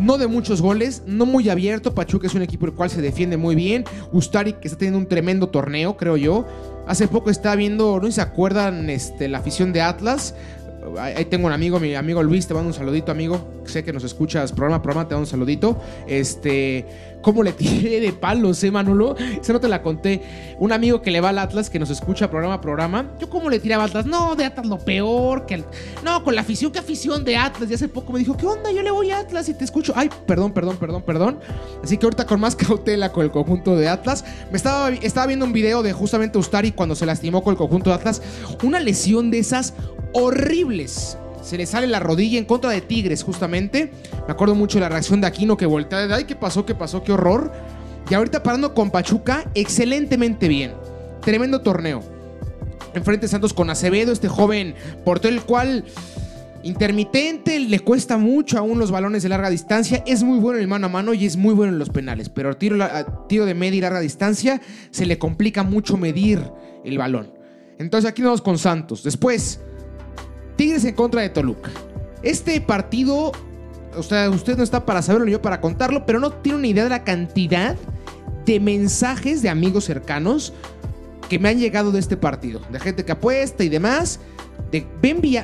No 0.00 0.18
de 0.18 0.26
muchos 0.26 0.60
goles, 0.62 1.02
no 1.06 1.26
muy 1.26 1.48
abierto. 1.48 1.94
Pachuca 1.94 2.26
es 2.26 2.34
un 2.34 2.42
equipo 2.42 2.66
el 2.66 2.72
cual 2.72 2.90
se 2.90 3.00
defiende 3.00 3.36
muy 3.36 3.54
bien. 3.54 3.84
Ustari 4.12 4.54
que 4.54 4.68
está 4.68 4.78
teniendo 4.78 4.98
un 4.98 5.06
tremendo 5.06 5.48
torneo, 5.48 5.96
creo 5.96 6.16
yo. 6.16 6.46
Hace 6.86 7.08
poco 7.08 7.30
estaba 7.30 7.56
viendo, 7.56 8.00
no 8.00 8.10
se 8.10 8.20
acuerdan, 8.20 8.90
este, 8.90 9.28
la 9.28 9.38
afición 9.38 9.72
de 9.72 9.82
Atlas. 9.82 10.34
Ahí 10.98 11.24
tengo 11.26 11.46
un 11.46 11.52
amigo, 11.52 11.78
mi 11.78 11.94
amigo 11.94 12.22
Luis, 12.22 12.46
te 12.46 12.54
mando 12.54 12.68
un 12.68 12.74
saludito, 12.74 13.12
amigo. 13.12 13.40
Sé 13.64 13.84
que 13.84 13.92
nos 13.92 14.02
escuchas 14.02 14.50
programa 14.52 14.82
programa, 14.82 15.08
te 15.08 15.14
mando 15.14 15.26
un 15.26 15.30
saludito. 15.30 15.80
Este, 16.08 16.86
cómo 17.22 17.42
le 17.44 17.52
tiré 17.52 18.00
de 18.00 18.12
palos, 18.12 18.62
¿eh, 18.64 18.70
Manolo? 18.70 19.16
Eso 19.16 19.52
no 19.52 19.60
te 19.60 19.68
la 19.68 19.80
conté. 19.80 20.22
Un 20.58 20.72
amigo 20.72 21.00
que 21.00 21.12
le 21.12 21.20
va 21.20 21.28
al 21.28 21.38
Atlas, 21.38 21.70
que 21.70 21.78
nos 21.78 21.88
escucha 21.88 22.28
programa 22.30 22.60
programa. 22.60 23.12
Yo, 23.20 23.30
¿cómo 23.30 23.48
le 23.48 23.60
tiraba 23.60 23.84
Atlas? 23.84 24.06
No, 24.06 24.34
de 24.34 24.44
Atlas 24.44 24.66
lo 24.66 24.78
peor. 24.78 25.46
que 25.46 25.62
No, 26.02 26.24
con 26.24 26.34
la 26.34 26.40
afición, 26.40 26.72
¿qué 26.72 26.80
afición 26.80 27.24
de 27.24 27.36
Atlas? 27.36 27.70
Y 27.70 27.74
hace 27.74 27.88
poco 27.88 28.12
me 28.12 28.18
dijo, 28.18 28.36
¿qué 28.36 28.46
onda? 28.46 28.72
Yo 28.72 28.82
le 28.82 28.90
voy 28.90 29.12
a 29.12 29.20
Atlas 29.20 29.48
y 29.48 29.54
te 29.54 29.64
escucho. 29.64 29.92
Ay, 29.94 30.10
perdón, 30.26 30.52
perdón, 30.52 30.76
perdón, 30.78 31.02
perdón. 31.02 31.38
Así 31.82 31.96
que 31.96 32.06
ahorita 32.06 32.26
con 32.26 32.40
más 32.40 32.56
cautela 32.56 33.12
con 33.12 33.24
el 33.24 33.30
conjunto 33.30 33.76
de 33.76 33.88
Atlas. 33.88 34.24
Me 34.50 34.56
estaba, 34.56 34.90
estaba 34.90 35.26
viendo 35.28 35.46
un 35.46 35.52
video 35.52 35.84
de 35.84 35.92
justamente 35.92 36.38
Ustari 36.38 36.72
cuando 36.72 36.96
se 36.96 37.06
lastimó 37.06 37.42
con 37.44 37.52
el 37.52 37.58
conjunto 37.58 37.90
de 37.90 37.96
Atlas. 37.96 38.20
Una 38.64 38.80
lesión 38.80 39.30
de 39.30 39.38
esas 39.38 39.74
horribles 40.12 41.16
se 41.42 41.56
le 41.58 41.66
sale 41.66 41.88
la 41.88 42.00
rodilla 42.00 42.38
en 42.38 42.44
contra 42.44 42.70
de 42.70 42.80
Tigres, 42.80 43.22
justamente. 43.24 43.90
Me 44.26 44.32
acuerdo 44.32 44.54
mucho 44.54 44.78
de 44.78 44.82
la 44.82 44.88
reacción 44.88 45.20
de 45.20 45.26
Aquino 45.26 45.56
que 45.56 45.66
voltea 45.66 46.06
de, 46.06 46.14
ay, 46.14 46.24
¿qué 46.24 46.36
pasó? 46.36 46.64
¿Qué 46.64 46.74
pasó? 46.74 47.02
¡Qué 47.02 47.12
horror! 47.12 47.52
Y 48.08 48.14
ahorita 48.14 48.42
parando 48.42 48.74
con 48.74 48.90
Pachuca, 48.90 49.44
excelentemente 49.54 50.48
bien. 50.48 50.72
Tremendo 51.20 51.60
torneo. 51.60 52.02
Enfrente 52.94 53.26
Santos 53.26 53.52
con 53.54 53.70
Acevedo, 53.70 54.12
este 54.12 54.28
joven 54.28 54.74
todo 55.04 55.28
el 55.28 55.42
cual 55.42 55.84
intermitente, 56.62 57.58
le 57.58 57.80
cuesta 57.80 58.18
mucho 58.18 58.58
aún 58.58 58.78
los 58.78 58.90
balones 58.92 59.24
de 59.24 59.28
larga 59.28 59.50
distancia, 59.50 60.04
es 60.06 60.22
muy 60.22 60.38
bueno 60.38 60.58
en 60.58 60.62
el 60.62 60.68
mano 60.68 60.86
a 60.86 60.90
mano 60.90 61.12
y 61.12 61.26
es 61.26 61.36
muy 61.36 61.54
bueno 61.54 61.72
en 61.72 61.78
los 61.78 61.90
penales, 61.90 62.28
pero 62.28 62.56
tiro, 62.56 62.76
tiro 63.28 63.46
de 63.46 63.54
media 63.54 63.78
y 63.78 63.80
larga 63.80 63.98
distancia 63.98 64.60
se 64.90 65.06
le 65.06 65.18
complica 65.18 65.64
mucho 65.64 65.96
medir 65.96 66.40
el 66.84 66.98
balón. 66.98 67.32
Entonces 67.78 68.08
aquí 68.08 68.22
vamos 68.22 68.42
con 68.42 68.58
Santos. 68.58 69.02
Después, 69.02 69.60
Tigres 70.56 70.84
en 70.84 70.94
contra 70.94 71.22
de 71.22 71.30
Toluca. 71.30 71.70
Este 72.22 72.60
partido, 72.60 73.32
o 73.96 74.02
sea, 74.02 74.30
usted 74.30 74.56
no 74.56 74.62
está 74.62 74.86
para 74.86 75.02
saberlo 75.02 75.26
ni 75.26 75.32
yo 75.32 75.42
para 75.42 75.60
contarlo, 75.60 76.06
pero 76.06 76.20
no 76.20 76.32
tiene 76.32 76.58
una 76.58 76.66
idea 76.66 76.84
de 76.84 76.90
la 76.90 77.04
cantidad 77.04 77.76
de 78.44 78.60
mensajes 78.60 79.42
de 79.42 79.48
amigos 79.48 79.84
cercanos 79.84 80.52
que 81.28 81.38
me 81.38 81.48
han 81.48 81.58
llegado 81.58 81.92
de 81.92 81.98
este 81.98 82.16
partido. 82.16 82.60
De 82.70 82.78
gente 82.78 83.04
que 83.04 83.12
apuesta 83.12 83.64
y 83.64 83.68
demás. 83.68 84.20
De, 84.70 84.86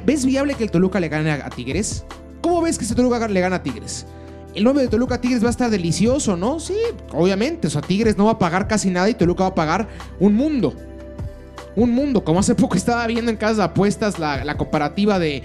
¿Ves 0.04 0.24
viable 0.24 0.54
que 0.54 0.64
el 0.64 0.70
Toluca 0.70 1.00
le 1.00 1.08
gane 1.08 1.30
a, 1.30 1.50
Tigres? 1.50 2.04
¿Cómo 2.40 2.62
ves 2.62 2.78
que 2.78 2.84
ese 2.84 2.94
Toluca 2.94 3.26
le 3.26 3.40
gana 3.40 3.56
a 3.56 3.62
Tigres? 3.62 4.06
El 4.54 4.64
nombre 4.64 4.84
de 4.84 4.88
Toluca 4.88 5.20
Tigres 5.20 5.42
va 5.42 5.48
a 5.48 5.50
estar 5.50 5.70
delicioso, 5.70 6.36
¿no? 6.36 6.60
Sí, 6.60 6.76
obviamente. 7.12 7.68
O 7.68 7.70
sea, 7.70 7.80
Tigres 7.80 8.16
no 8.16 8.26
va 8.26 8.32
a 8.32 8.38
pagar 8.38 8.68
casi 8.68 8.90
nada 8.90 9.08
y 9.08 9.14
Toluca 9.14 9.44
va 9.44 9.50
a 9.50 9.54
pagar 9.54 9.88
un 10.20 10.34
mundo 10.34 10.74
un 11.78 11.92
mundo. 11.92 12.24
Como 12.24 12.40
hace 12.40 12.54
poco 12.54 12.76
estaba 12.76 13.06
viendo 13.06 13.30
en 13.30 13.36
casa 13.36 13.54
de 13.54 13.62
apuestas 13.64 14.18
la, 14.18 14.56
comparativa 14.56 15.18
de, 15.18 15.42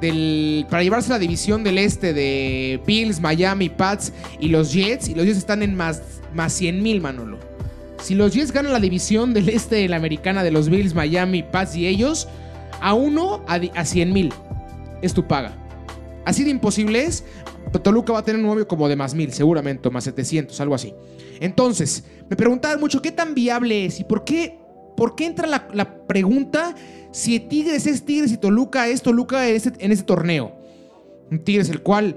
del, 0.00 0.66
para 0.70 0.82
llevarse 0.82 1.10
la 1.10 1.18
división 1.18 1.64
del 1.64 1.78
este 1.78 2.12
de 2.12 2.80
Bills, 2.86 3.20
Miami, 3.20 3.68
Pats 3.68 4.12
y 4.38 4.48
los 4.48 4.72
Jets. 4.72 5.08
Y 5.08 5.14
los 5.14 5.24
Jets 5.24 5.38
están 5.38 5.62
en 5.62 5.74
más, 5.74 6.02
más 6.34 6.52
100 6.52 6.82
mil, 6.82 7.00
Manolo. 7.00 7.38
Si 8.02 8.14
los 8.14 8.34
Jets 8.34 8.52
ganan 8.52 8.72
la 8.72 8.80
división 8.80 9.32
del 9.32 9.48
este 9.48 9.76
de 9.76 9.88
la 9.88 9.96
americana 9.96 10.44
de 10.44 10.50
los 10.50 10.68
Bills, 10.68 10.94
Miami, 10.94 11.42
Pats 11.42 11.74
y 11.76 11.86
ellos, 11.86 12.28
a 12.80 12.94
uno 12.94 13.42
a, 13.48 13.54
a 13.54 13.84
100 13.84 14.12
mil 14.12 14.32
es 15.02 15.14
tu 15.14 15.26
paga. 15.26 15.56
Así 16.24 16.44
de 16.44 16.50
imposible 16.50 17.04
es. 17.04 17.24
Toluca 17.82 18.12
va 18.12 18.20
a 18.20 18.24
tener 18.24 18.40
un 18.40 18.46
novio 18.46 18.66
como 18.66 18.88
de 18.88 18.96
más 18.96 19.14
mil, 19.14 19.32
seguramente, 19.32 19.90
más 19.90 20.04
700, 20.04 20.60
algo 20.60 20.74
así. 20.74 20.94
Entonces, 21.40 22.04
me 22.28 22.36
preguntaban 22.36 22.80
mucho 22.80 23.02
qué 23.02 23.12
tan 23.12 23.34
viable 23.34 23.86
es 23.86 24.00
y 24.00 24.04
por 24.04 24.24
qué 24.24 24.58
¿por 24.96 25.14
qué 25.14 25.26
entra 25.26 25.46
la, 25.46 26.06
pregunta 26.06 26.74
si 27.12 27.38
Tigres 27.40 27.86
es 27.86 28.04
Tigres 28.04 28.32
y 28.32 28.38
Toluca 28.38 28.88
es 28.88 29.02
Toluca 29.02 29.48
en 29.48 29.56
este, 29.56 30.04
torneo? 30.04 30.52
Un 31.30 31.40
Tigres 31.40 31.68
el 31.68 31.82
cual 31.82 32.16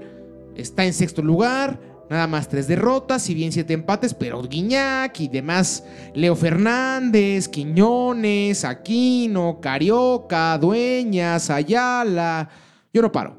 está 0.56 0.84
en 0.84 0.92
sexto 0.92 1.22
lugar, 1.22 1.80
nada 2.08 2.26
más 2.26 2.48
tres 2.48 2.66
derrotas, 2.66 3.22
si 3.22 3.34
bien 3.34 3.52
siete 3.52 3.74
empates, 3.74 4.14
pero 4.14 4.42
Guiñac 4.42 5.20
y 5.20 5.28
demás, 5.28 5.84
Leo 6.14 6.34
Fernández, 6.34 7.48
Quiñones, 7.48 8.64
Aquino, 8.64 9.60
Carioca, 9.60 10.58
Dueñas, 10.58 11.50
Ayala, 11.50 12.48
yo 12.92 13.02
no 13.02 13.12
paro. 13.12 13.36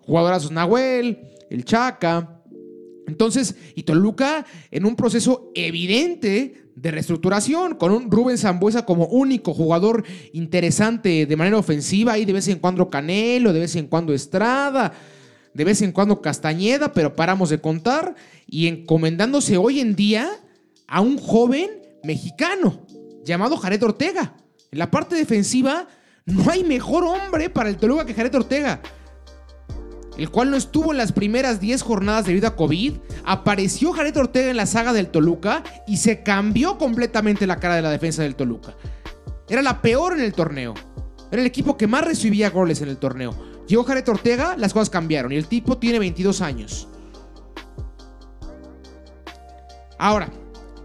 Jugadorazos 0.00 0.50
Nahuel, 0.50 1.20
el 1.50 1.64
Chaca, 1.64 2.39
Entonces, 3.10 3.56
y 3.74 3.82
Toluca 3.82 4.46
en 4.70 4.86
un 4.86 4.94
proceso 4.94 5.50
evidente 5.54 6.70
de 6.76 6.90
reestructuración, 6.92 7.74
con 7.74 7.90
un 7.92 8.10
Rubén 8.10 8.38
Zambuesa 8.38 8.86
como 8.86 9.06
único 9.06 9.52
jugador 9.52 10.04
interesante 10.32 11.26
de 11.26 11.36
manera 11.36 11.58
ofensiva, 11.58 12.16
y 12.18 12.24
de 12.24 12.32
vez 12.32 12.46
en 12.48 12.60
cuando 12.60 12.88
Canelo, 12.88 13.52
de 13.52 13.60
vez 13.60 13.74
en 13.74 13.88
cuando 13.88 14.14
Estrada, 14.14 14.92
de 15.52 15.64
vez 15.64 15.82
en 15.82 15.90
cuando 15.90 16.22
Castañeda, 16.22 16.92
pero 16.92 17.16
paramos 17.16 17.50
de 17.50 17.60
contar, 17.60 18.14
y 18.46 18.68
encomendándose 18.68 19.56
hoy 19.56 19.80
en 19.80 19.96
día 19.96 20.30
a 20.86 21.00
un 21.00 21.18
joven 21.18 21.68
mexicano 22.04 22.86
llamado 23.24 23.56
Jared 23.56 23.82
Ortega. 23.82 24.36
En 24.70 24.78
la 24.78 24.90
parte 24.90 25.16
defensiva 25.16 25.88
no 26.24 26.48
hay 26.48 26.62
mejor 26.62 27.02
hombre 27.04 27.50
para 27.50 27.68
el 27.68 27.76
Toluca 27.76 28.06
que 28.06 28.14
Jared 28.14 28.34
Ortega 28.34 28.80
el 30.20 30.30
cual 30.30 30.50
no 30.50 30.58
estuvo 30.58 30.92
en 30.92 30.98
las 30.98 31.12
primeras 31.12 31.60
10 31.60 31.80
jornadas 31.80 32.26
debido 32.26 32.46
a 32.46 32.54
COVID, 32.54 32.92
apareció 33.24 33.92
Jared 33.92 34.14
Ortega 34.18 34.50
en 34.50 34.58
la 34.58 34.66
saga 34.66 34.92
del 34.92 35.08
Toluca 35.08 35.64
y 35.86 35.96
se 35.96 36.22
cambió 36.22 36.76
completamente 36.76 37.46
la 37.46 37.56
cara 37.56 37.76
de 37.76 37.80
la 37.80 37.90
defensa 37.90 38.22
del 38.22 38.36
Toluca. 38.36 38.76
Era 39.48 39.62
la 39.62 39.80
peor 39.80 40.12
en 40.12 40.20
el 40.20 40.34
torneo. 40.34 40.74
Era 41.32 41.40
el 41.40 41.46
equipo 41.46 41.78
que 41.78 41.86
más 41.86 42.04
recibía 42.04 42.50
goles 42.50 42.82
en 42.82 42.90
el 42.90 42.98
torneo. 42.98 43.34
Llegó 43.66 43.82
Jared 43.84 44.06
Ortega, 44.10 44.58
las 44.58 44.74
cosas 44.74 44.90
cambiaron 44.90 45.32
y 45.32 45.36
el 45.36 45.46
tipo 45.46 45.78
tiene 45.78 45.98
22 45.98 46.42
años. 46.42 46.86
Ahora, 49.98 50.30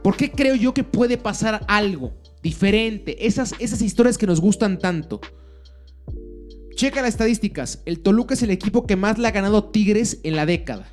¿por 0.02 0.16
qué 0.16 0.32
creo 0.32 0.56
yo 0.56 0.74
que 0.74 0.86
puede 0.86 1.18
pasar 1.18 1.66
algo 1.68 2.14
diferente? 2.42 3.28
Esas, 3.28 3.54
esas 3.60 3.82
historias 3.82 4.18
que 4.18 4.28
nos 4.28 4.40
gustan 4.40 4.80
tanto. 4.80 5.20
Checa 6.76 7.02
las 7.02 7.12
estadísticas. 7.12 7.82
El 7.86 8.02
Toluca 8.02 8.34
es 8.34 8.44
el 8.44 8.52
equipo 8.52 8.86
que 8.86 8.98
más 8.98 9.18
le 9.18 9.28
ha 9.28 9.32
ganado 9.32 9.64
Tigres 9.66 10.20
en 10.24 10.36
la 10.36 10.46
década. 10.46 10.88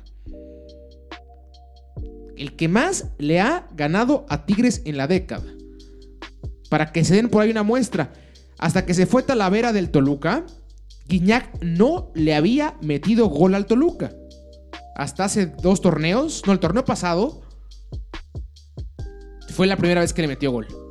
El 2.37 2.55
que 2.55 2.67
más 2.67 3.09
le 3.17 3.41
ha 3.41 3.67
ganado 3.75 4.25
a 4.29 4.45
Tigres 4.45 4.81
en 4.85 4.97
la 4.97 5.07
década. 5.07 5.43
Para 6.69 6.91
que 6.91 7.03
se 7.03 7.15
den 7.15 7.29
por 7.29 7.41
ahí 7.41 7.51
una 7.51 7.63
muestra. 7.63 8.13
Hasta 8.57 8.85
que 8.85 8.93
se 8.93 9.05
fue 9.05 9.23
Talavera 9.23 9.73
del 9.73 9.91
Toluca, 9.91 10.45
Guiñac 11.07 11.61
no 11.61 12.11
le 12.15 12.33
había 12.33 12.77
metido 12.81 13.27
gol 13.27 13.53
al 13.53 13.65
Toluca. 13.65 14.11
Hasta 14.95 15.25
hace 15.25 15.47
dos 15.47 15.81
torneos, 15.81 16.43
no, 16.47 16.53
el 16.53 16.59
torneo 16.59 16.85
pasado, 16.85 17.41
fue 19.49 19.67
la 19.67 19.75
primera 19.75 20.01
vez 20.01 20.13
que 20.13 20.21
le 20.21 20.27
metió 20.29 20.51
gol. 20.51 20.82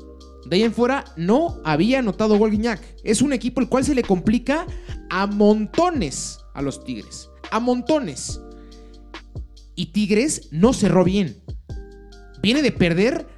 De 0.47 0.57
ahí 0.57 0.63
en 0.63 0.73
fuera 0.73 1.05
no 1.17 1.61
había 1.65 2.01
anotado 2.01 2.37
gol 2.37 2.51
Guiñac. 2.51 2.81
Es 3.05 3.23
un 3.23 3.33
equipo 3.33 3.61
el 3.61 3.69
cual 3.69 3.85
se 3.85 3.95
le 3.95 4.03
complica 4.03 4.67
a 5.11 5.27
montones 5.27 6.39
a 6.55 6.63
los 6.63 6.85
Tigres. 6.85 7.31
A 7.51 7.61
montones. 7.61 8.41
Y 9.75 9.87
Tigres 9.87 10.49
no 10.51 10.73
cerró 10.73 11.05
bien. 11.05 11.43
Viene 12.43 12.63
de 12.63 12.73
perder, 12.73 13.29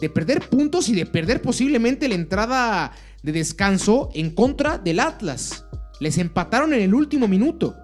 de 0.00 0.10
perder 0.10 0.48
puntos 0.48 0.88
y 0.88 0.94
de 0.94 1.06
perder 1.06 1.40
posiblemente 1.40 2.08
la 2.08 2.16
entrada 2.16 2.92
de 3.22 3.32
descanso 3.32 4.10
en 4.14 4.30
contra 4.30 4.78
del 4.78 5.00
Atlas. 5.00 5.64
Les 6.00 6.18
empataron 6.18 6.72
en 6.74 6.80
el 6.80 6.94
último 6.94 7.28
minuto. 7.28 7.76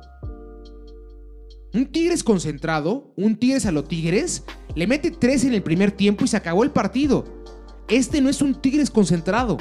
Un 1.73 1.87
Tigres 1.87 2.23
concentrado, 2.23 3.13
un 3.17 3.37
Tigres 3.37 3.67
a 3.67 3.73
los 3.73 3.89
Tigres, 3.89 4.45
le 4.77 4.87
mete 4.87 5.11
tres 5.11 5.45
en 5.45 5.55
el 5.55 5.63
primer 5.63 5.91
tiempo 5.93 6.25
y 6.25 6.29
se 6.29 6.37
acabó 6.37 6.63
el 6.63 6.71
partido. 6.71 7.44
Este 7.89 8.21
no 8.21 8.29
es 8.31 8.43
un 8.43 8.55
Tigres 8.55 8.91
concentrado. 8.91 9.59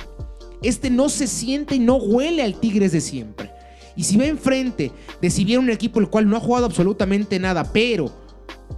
Este 0.62 0.90
no 0.90 1.10
se 1.10 1.28
siente 1.28 1.76
y 1.76 1.80
no 1.80 1.96
huele 1.96 2.44
al 2.44 2.60
Tigres 2.60 2.92
de 2.92 3.02
siempre. 3.02 3.52
Y 3.96 4.04
si 4.04 4.18
va 4.18 4.26
enfrente 4.26 4.92
de 5.22 5.30
si 5.30 5.44
bien 5.44 5.60
un 5.60 5.70
equipo 5.70 6.00
el 6.00 6.10
cual 6.10 6.30
no 6.30 6.38
ha 6.38 6.40
jugado 6.40 6.66
absolutamente 6.66 7.38
nada, 7.40 7.72
pero 7.72 8.12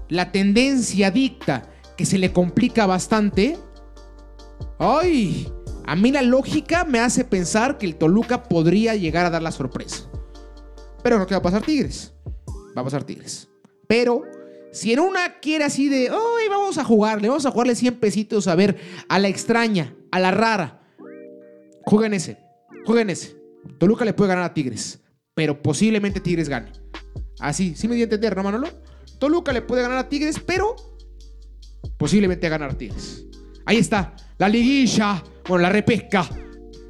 la 0.09 0.31
tendencia 0.31 1.11
dicta 1.11 1.69
que 1.95 2.05
se 2.05 2.17
le 2.17 2.33
complica 2.33 2.85
bastante, 2.85 3.57
¡ay! 4.79 5.51
A 5.85 5.95
mí 5.95 6.11
la 6.11 6.23
lógica 6.23 6.83
me 6.83 6.99
hace 6.99 7.23
pensar 7.23 7.77
que 7.77 7.85
el 7.85 7.95
Toluca 7.95 8.43
podría 8.43 8.95
llegar 8.95 9.25
a 9.25 9.29
dar 9.29 9.43
la 9.43 9.51
sorpresa. 9.51 10.09
Pero 11.03 11.19
no 11.19 11.27
que 11.27 11.35
va 11.35 11.39
a 11.39 11.43
pasar 11.43 11.61
Tigres. 11.61 12.13
Va 12.75 12.81
a 12.81 12.83
pasar 12.83 13.03
Tigres. 13.03 13.47
Pero 13.87 14.23
si 14.75 14.91
en 14.91 14.99
una 14.99 15.39
quiere 15.39 15.63
así 15.63 15.87
de, 15.87 16.09
¡ay! 16.09 16.49
Vamos 16.49 16.77
a 16.77 16.83
jugarle, 16.83 17.29
vamos 17.29 17.45
a 17.45 17.51
jugarle 17.51 17.75
100 17.75 17.95
pesitos 17.95 18.45
a 18.49 18.55
ver, 18.55 18.77
a 19.07 19.19
la 19.19 19.29
extraña, 19.29 19.95
a 20.11 20.19
la 20.19 20.31
rara. 20.31 20.81
Jueguen 21.85 22.13
ese, 22.13 22.39
jueguen 22.85 23.09
ese. 23.09 23.37
Toluca 23.77 24.03
le 24.03 24.11
puede 24.11 24.27
ganar 24.27 24.43
a 24.43 24.53
Tigres, 24.53 24.99
pero 25.33 25.61
posiblemente 25.61 26.19
Tigres 26.19 26.49
gane. 26.49 26.73
Así, 27.39 27.73
sí 27.73 27.87
me 27.87 27.95
dio 27.95 28.03
a 28.03 28.07
entender, 28.07 28.35
¿no, 28.35 28.43
Manolo? 28.43 28.67
Toluca 29.17 29.53
le 29.53 29.61
puede 29.61 29.81
ganar 29.81 29.97
a 29.97 30.09
Tigres, 30.09 30.41
pero 30.45 30.75
posiblemente 31.97 32.49
ganar 32.49 32.71
a 32.71 32.77
Tigres. 32.77 33.25
Ahí 33.65 33.77
está, 33.77 34.13
la 34.37 34.49
liguilla, 34.49 35.23
bueno, 35.47 35.61
la 35.61 35.69
repesca, 35.69 36.29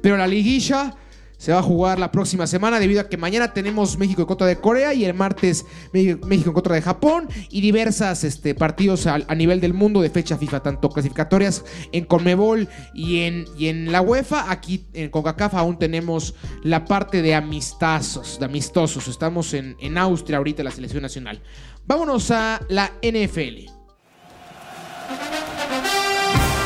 pero 0.02 0.16
la 0.16 0.26
liguilla 0.26 0.92
se 1.38 1.52
va 1.52 1.58
a 1.58 1.62
jugar 1.62 1.98
la 1.98 2.10
próxima 2.10 2.46
semana 2.46 2.80
debido 2.80 3.00
a 3.00 3.08
que 3.08 3.16
mañana 3.16 3.52
tenemos 3.52 3.98
México 3.98 4.22
en 4.22 4.26
contra 4.26 4.46
de 4.46 4.56
Corea 4.56 4.94
y 4.94 5.04
el 5.04 5.14
martes 5.14 5.64
México 5.92 6.50
en 6.50 6.52
contra 6.52 6.74
de 6.74 6.82
Japón 6.82 7.28
y 7.50 7.60
diversas 7.60 8.24
este, 8.24 8.54
partidos 8.54 9.06
a, 9.06 9.18
nivel 9.34 9.60
del 9.60 9.74
mundo 9.74 10.00
de 10.00 10.10
fecha 10.10 10.38
FIFA, 10.38 10.62
tanto 10.62 10.88
clasificatorias 10.88 11.64
en 11.92 12.04
Conmebol 12.04 12.68
y 12.94 13.20
en, 13.20 13.44
y 13.58 13.68
en 13.68 13.92
la 13.92 14.00
UEFA. 14.00 14.50
Aquí 14.50 14.86
en 14.94 15.10
CONCACAF 15.10 15.54
aún 15.54 15.78
tenemos 15.78 16.34
la 16.62 16.84
parte 16.84 17.22
de 17.22 17.34
amistazos, 17.34 18.38
de 18.38 18.46
amistosos. 18.46 19.08
Estamos 19.08 19.52
en, 19.54 19.76
en 19.80 19.98
Austria 19.98 20.38
ahorita, 20.38 20.62
la 20.64 20.70
selección 20.70 21.02
nacional. 21.02 21.42
Vámonos 21.86 22.30
a 22.30 22.60
la 22.68 22.92
NFL. 23.02 23.70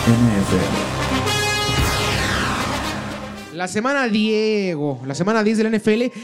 NFL. 0.06 1.39
La 3.60 3.68
semana 3.68 4.08
Diego, 4.08 5.02
la 5.04 5.14
semana 5.14 5.44
10 5.44 5.58
de 5.58 5.64
la 5.64 5.76
NFL, 5.76 6.18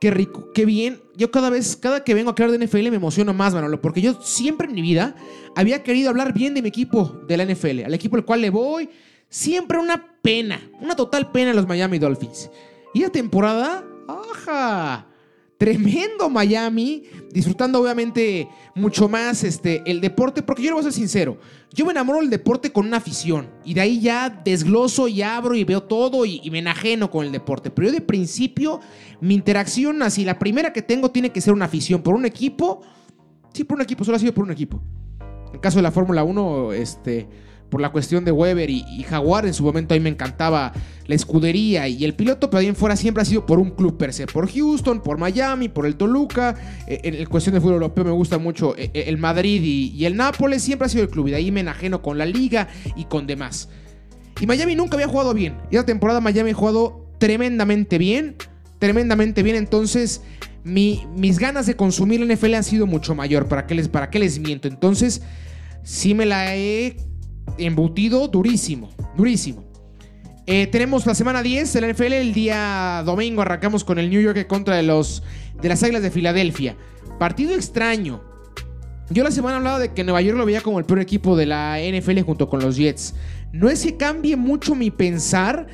qué 0.00 0.10
rico, 0.10 0.50
qué 0.52 0.64
bien. 0.64 1.00
Yo 1.14 1.30
cada 1.30 1.48
vez, 1.48 1.76
cada 1.76 2.02
que 2.02 2.14
vengo 2.14 2.30
a 2.30 2.32
hablar 2.32 2.50
de 2.50 2.66
NFL 2.66 2.90
me 2.90 2.96
emociono 2.96 3.32
más, 3.32 3.54
Manolo, 3.54 3.80
porque 3.80 4.00
yo 4.00 4.20
siempre 4.20 4.66
en 4.66 4.74
mi 4.74 4.82
vida 4.82 5.14
había 5.54 5.84
querido 5.84 6.10
hablar 6.10 6.32
bien 6.32 6.52
de 6.52 6.62
mi 6.62 6.68
equipo 6.68 7.20
de 7.28 7.36
la 7.36 7.44
NFL, 7.44 7.84
al 7.84 7.94
equipo 7.94 8.16
al 8.16 8.24
cual 8.24 8.40
le 8.40 8.50
voy. 8.50 8.90
Siempre 9.28 9.78
una 9.78 10.16
pena, 10.20 10.68
una 10.80 10.96
total 10.96 11.30
pena 11.30 11.54
los 11.54 11.68
Miami 11.68 12.00
Dolphins. 12.00 12.50
Y 12.92 13.02
la 13.02 13.10
temporada, 13.10 13.84
¡ajá! 14.08 15.09
Tremendo 15.60 16.30
Miami, 16.30 17.02
disfrutando 17.30 17.82
obviamente 17.82 18.48
mucho 18.74 19.10
más 19.10 19.44
este, 19.44 19.82
el 19.84 20.00
deporte, 20.00 20.42
porque 20.42 20.62
yo 20.62 20.70
le 20.70 20.72
voy 20.72 20.80
a 20.80 20.84
ser 20.84 20.94
sincero, 20.94 21.36
yo 21.74 21.84
me 21.84 21.90
enamoro 21.90 22.20
del 22.20 22.30
deporte 22.30 22.72
con 22.72 22.86
una 22.86 22.96
afición 22.96 23.50
y 23.62 23.74
de 23.74 23.82
ahí 23.82 24.00
ya 24.00 24.30
desgloso 24.30 25.06
y 25.06 25.20
abro 25.20 25.54
y 25.54 25.64
veo 25.64 25.82
todo 25.82 26.24
y, 26.24 26.48
me 26.50 26.60
enajeno 26.60 27.10
con 27.10 27.26
el 27.26 27.32
deporte, 27.32 27.70
pero 27.70 27.88
yo 27.88 27.92
de 27.92 28.00
principio 28.00 28.80
mi 29.20 29.34
interacción 29.34 30.02
así, 30.02 30.24
la 30.24 30.38
primera 30.38 30.72
que 30.72 30.80
tengo 30.80 31.10
tiene 31.10 31.28
que 31.30 31.42
ser 31.42 31.52
una 31.52 31.66
afición 31.66 32.00
por 32.00 32.14
un 32.14 32.24
equipo, 32.24 32.80
sí, 33.52 33.64
por 33.64 33.76
un 33.76 33.82
equipo, 33.82 34.02
solo 34.02 34.16
ha 34.16 34.20
sido 34.20 34.32
por 34.32 34.44
un 34.44 34.52
equipo. 34.52 34.80
En 35.48 35.56
el 35.56 35.60
caso 35.60 35.76
de 35.76 35.82
la 35.82 35.90
Fórmula 35.90 36.24
1, 36.24 36.72
este 36.72 37.28
por 37.70 37.80
la 37.80 37.90
cuestión 37.90 38.24
de 38.24 38.32
Weber 38.32 38.68
y, 38.68 39.04
Jaguar. 39.08 39.46
En 39.46 39.54
su 39.54 39.62
momento 39.62 39.94
a 39.94 39.96
mí 39.96 40.02
me 40.02 40.10
encantaba 40.10 40.72
la 41.06 41.14
escudería 41.14 41.88
y 41.88 42.04
el 42.04 42.14
piloto, 42.14 42.50
pero 42.50 42.60
ahí 42.60 42.66
en 42.66 42.76
fuera 42.76 42.96
siempre 42.96 43.22
ha 43.22 43.24
sido 43.24 43.46
por 43.46 43.58
un 43.58 43.70
club 43.70 43.96
per 43.96 44.12
se. 44.12 44.26
Por 44.26 44.50
Houston, 44.50 45.00
por 45.00 45.18
Miami, 45.18 45.68
por 45.68 45.86
el 45.86 45.96
Toluca. 45.96 46.54
Eh, 46.86 47.00
en, 47.04 47.26
cuestión 47.26 47.54
de 47.54 47.60
fútbol 47.60 47.74
europeo 47.74 48.04
me 48.04 48.10
gusta 48.10 48.38
mucho 48.38 48.76
eh, 48.76 48.90
eh, 48.92 49.04
el 49.06 49.18
Madrid 49.18 49.62
y, 49.62 50.04
el 50.04 50.16
Nápoles. 50.16 50.62
Siempre 50.62 50.86
ha 50.86 50.88
sido 50.88 51.04
el 51.04 51.10
club 51.10 51.28
y 51.28 51.30
de 51.30 51.36
ahí 51.38 51.50
me 51.50 51.60
enajeno 51.60 52.02
con 52.02 52.18
la 52.18 52.26
liga 52.26 52.68
y 52.96 53.04
con 53.04 53.26
demás. 53.26 53.68
Y 54.40 54.46
Miami 54.46 54.74
nunca 54.74 54.96
había 54.96 55.08
jugado 55.08 55.32
bien. 55.32 55.56
Y 55.70 55.76
esta 55.76 55.86
temporada 55.86 56.20
Miami 56.20 56.50
ha 56.50 56.54
jugado 56.54 57.06
tremendamente 57.18 57.98
bien. 57.98 58.36
Tremendamente 58.78 59.42
bien. 59.42 59.56
Entonces, 59.56 60.22
mis 60.64 61.38
ganas 61.38 61.66
de 61.66 61.76
consumir 61.76 62.20
la 62.20 62.34
NFL 62.34 62.54
han 62.54 62.64
sido 62.64 62.86
mucho 62.86 63.14
mayor. 63.14 63.46
¿Para 63.46 63.66
qué 63.66 63.74
les, 63.74 63.88
para 63.88 64.10
qué 64.10 64.18
les 64.18 64.38
miento? 64.38 64.68
Entonces, 64.68 65.22
sí 65.82 66.14
me 66.14 66.26
la 66.26 66.56
he 66.56 66.96
embutido 67.58 68.28
durísimo, 68.28 68.90
durísimo. 69.16 69.64
Eh, 70.46 70.66
tenemos 70.66 71.06
la 71.06 71.14
semana 71.14 71.42
10 71.42 71.72
de 71.72 71.80
la 71.80 71.92
NFL, 71.92 72.12
el 72.12 72.34
día 72.34 73.02
domingo 73.04 73.42
arrancamos 73.42 73.84
con 73.84 73.98
el 73.98 74.10
New 74.10 74.20
York 74.20 74.46
contra 74.46 74.76
de, 74.76 74.82
los, 74.82 75.22
de 75.60 75.68
las 75.68 75.82
Águilas 75.82 76.02
de 76.02 76.10
Filadelfia. 76.10 76.76
Partido 77.18 77.54
extraño. 77.54 78.22
Yo 79.10 79.24
la 79.24 79.30
semana 79.30 79.58
hablaba 79.58 79.78
de 79.78 79.92
que 79.92 80.04
Nueva 80.04 80.22
York 80.22 80.38
lo 80.38 80.46
veía 80.46 80.60
como 80.60 80.78
el 80.78 80.84
peor 80.84 81.00
equipo 81.00 81.36
de 81.36 81.46
la 81.46 81.78
NFL 81.78 82.20
junto 82.20 82.48
con 82.48 82.60
los 82.60 82.76
Jets. 82.76 83.14
No 83.52 83.68
es 83.68 83.82
que 83.82 83.96
cambie 83.96 84.36
mucho 84.36 84.74
mi 84.74 84.90
pensar, 84.90 85.66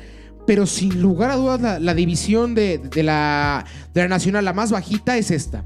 pero 0.45 0.65
sin 0.65 1.01
lugar 1.01 1.31
a 1.31 1.35
dudas 1.35 1.81
la, 1.81 1.93
división 1.93 2.55
de, 2.55 2.81
la, 2.95 3.65
de 3.93 4.01
la 4.01 4.07
nacional, 4.07 4.45
la 4.45 4.53
más 4.53 4.71
bajita, 4.71 5.17
es 5.17 5.31
esta. 5.31 5.63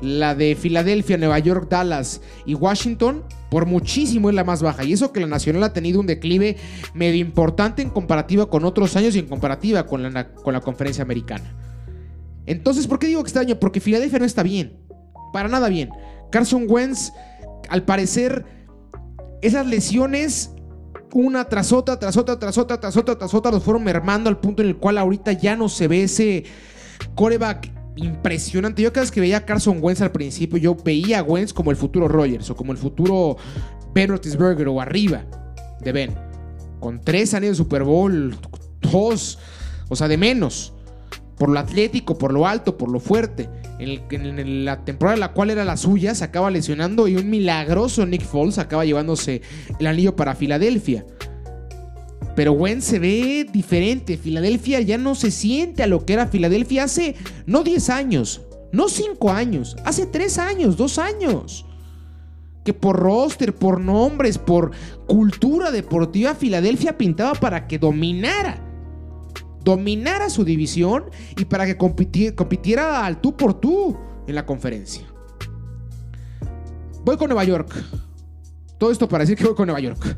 La 0.00 0.34
de 0.34 0.54
Filadelfia, 0.54 1.18
Nueva 1.18 1.38
York, 1.38 1.68
Dallas 1.68 2.20
y 2.46 2.54
Washington 2.54 3.22
por 3.50 3.66
muchísimo 3.66 4.30
es 4.30 4.34
la 4.34 4.44
más 4.44 4.62
baja. 4.62 4.84
Y 4.84 4.92
eso 4.92 5.12
que 5.12 5.20
la 5.20 5.26
Nacional 5.26 5.64
ha 5.64 5.72
tenido 5.72 6.00
un 6.00 6.06
declive 6.06 6.56
medio 6.94 7.20
importante 7.20 7.82
en 7.82 7.90
comparativa 7.90 8.48
con 8.48 8.64
otros 8.64 8.96
años 8.96 9.14
y 9.16 9.18
en 9.18 9.26
comparativa 9.26 9.86
con 9.86 10.02
la, 10.02 10.32
con 10.32 10.54
la 10.54 10.60
conferencia 10.60 11.02
americana. 11.02 11.54
Entonces, 12.46 12.86
¿por 12.86 12.98
qué 12.98 13.08
digo 13.08 13.22
que 13.22 13.28
extraño? 13.28 13.58
Porque 13.58 13.80
Filadelfia 13.80 14.18
no 14.18 14.24
está 14.24 14.42
bien. 14.42 14.78
Para 15.32 15.48
nada 15.48 15.68
bien. 15.68 15.90
Carson 16.30 16.64
Wentz 16.68 17.12
al 17.68 17.84
parecer, 17.84 18.44
esas 19.42 19.66
lesiones, 19.66 20.50
una 21.12 21.44
tras 21.44 21.72
otra, 21.72 21.98
tras 21.98 22.16
otra, 22.16 22.38
tras 22.38 22.58
otra, 22.58 22.80
tras 22.80 22.96
otra, 22.96 23.16
tras 23.16 23.34
otra, 23.34 23.52
los 23.52 23.62
fueron 23.62 23.84
mermando 23.84 24.28
al 24.28 24.38
punto 24.38 24.62
en 24.62 24.68
el 24.68 24.76
cual 24.76 24.98
ahorita 24.98 25.32
ya 25.32 25.56
no 25.56 25.68
se 25.68 25.88
ve 25.88 26.04
ese 26.04 26.44
coreback 27.14 27.70
impresionante. 28.04 28.82
Yo 28.82 28.92
cada 28.92 29.02
vez 29.02 29.10
que 29.10 29.20
veía 29.20 29.38
a 29.38 29.44
Carson 29.44 29.78
Wentz 29.80 30.00
al 30.00 30.12
principio, 30.12 30.58
yo 30.58 30.74
veía 30.74 31.20
a 31.20 31.22
Wentz 31.22 31.52
como 31.52 31.70
el 31.70 31.76
futuro 31.76 32.08
Rogers 32.08 32.50
o 32.50 32.56
como 32.56 32.72
el 32.72 32.78
futuro 32.78 33.36
Ben 33.94 34.08
Roethlisberger 34.08 34.68
o 34.68 34.80
arriba 34.80 35.24
de 35.80 35.92
Ben. 35.92 36.14
Con 36.80 37.00
tres 37.00 37.34
años 37.34 37.50
de 37.50 37.54
Super 37.56 37.84
Bowl, 37.84 38.34
dos, 38.80 39.38
o 39.88 39.96
sea, 39.96 40.08
de 40.08 40.16
menos. 40.16 40.72
Por 41.36 41.48
lo 41.48 41.58
atlético, 41.58 42.18
por 42.18 42.32
lo 42.32 42.46
alto, 42.46 42.76
por 42.76 42.90
lo 42.90 43.00
fuerte. 43.00 43.48
En, 43.78 44.64
la 44.64 44.84
temporada 44.84 45.14
en 45.14 45.20
la 45.20 45.32
cual 45.32 45.50
era 45.50 45.64
la 45.64 45.76
suya, 45.76 46.14
se 46.14 46.24
acaba 46.24 46.50
lesionando 46.50 47.08
y 47.08 47.16
un 47.16 47.30
milagroso 47.30 48.04
Nick 48.04 48.22
Foles 48.22 48.58
acaba 48.58 48.84
llevándose 48.84 49.40
el 49.78 49.86
anillo 49.86 50.16
para 50.16 50.34
Filadelfia. 50.34 51.06
Pero 52.36 52.52
Wentz 52.52 52.84
se 52.84 52.98
ve 52.98 53.46
diferente. 53.52 54.16
Filadelfia 54.16 54.80
ya 54.80 54.98
no 54.98 55.14
se 55.14 55.30
siente 55.30 55.82
a 55.82 55.86
lo 55.86 56.04
que 56.04 56.12
era 56.14 56.28
Filadelfia 56.28 56.84
hace 56.84 57.16
no 57.46 57.62
10 57.62 57.90
años, 57.90 58.42
no 58.72 58.88
5 58.88 59.30
años, 59.30 59.76
hace 59.84 60.06
3 60.06 60.38
años, 60.38 60.76
2 60.76 60.98
años. 60.98 61.66
Que 62.64 62.74
por 62.74 62.96
roster, 62.96 63.54
por 63.54 63.80
nombres, 63.80 64.38
por 64.38 64.72
cultura 65.06 65.70
deportiva, 65.70 66.34
Filadelfia 66.34 66.96
pintaba 66.96 67.34
para 67.34 67.66
que 67.66 67.78
dominara. 67.78 68.66
Dominara 69.64 70.30
su 70.30 70.44
división 70.44 71.04
y 71.36 71.44
para 71.44 71.66
que 71.66 71.76
compitiera, 71.76 72.34
compitiera 72.36 73.04
al 73.04 73.20
tú 73.20 73.36
por 73.36 73.60
tú 73.60 73.96
en 74.26 74.34
la 74.34 74.46
conferencia. 74.46 75.06
Voy 77.04 77.16
con 77.16 77.28
Nueva 77.28 77.44
York. 77.44 77.74
Todo 78.78 78.90
esto 78.90 79.08
para 79.08 79.24
decir 79.24 79.36
que 79.36 79.44
voy 79.44 79.54
con 79.54 79.66
Nueva 79.66 79.80
York. 79.80 80.16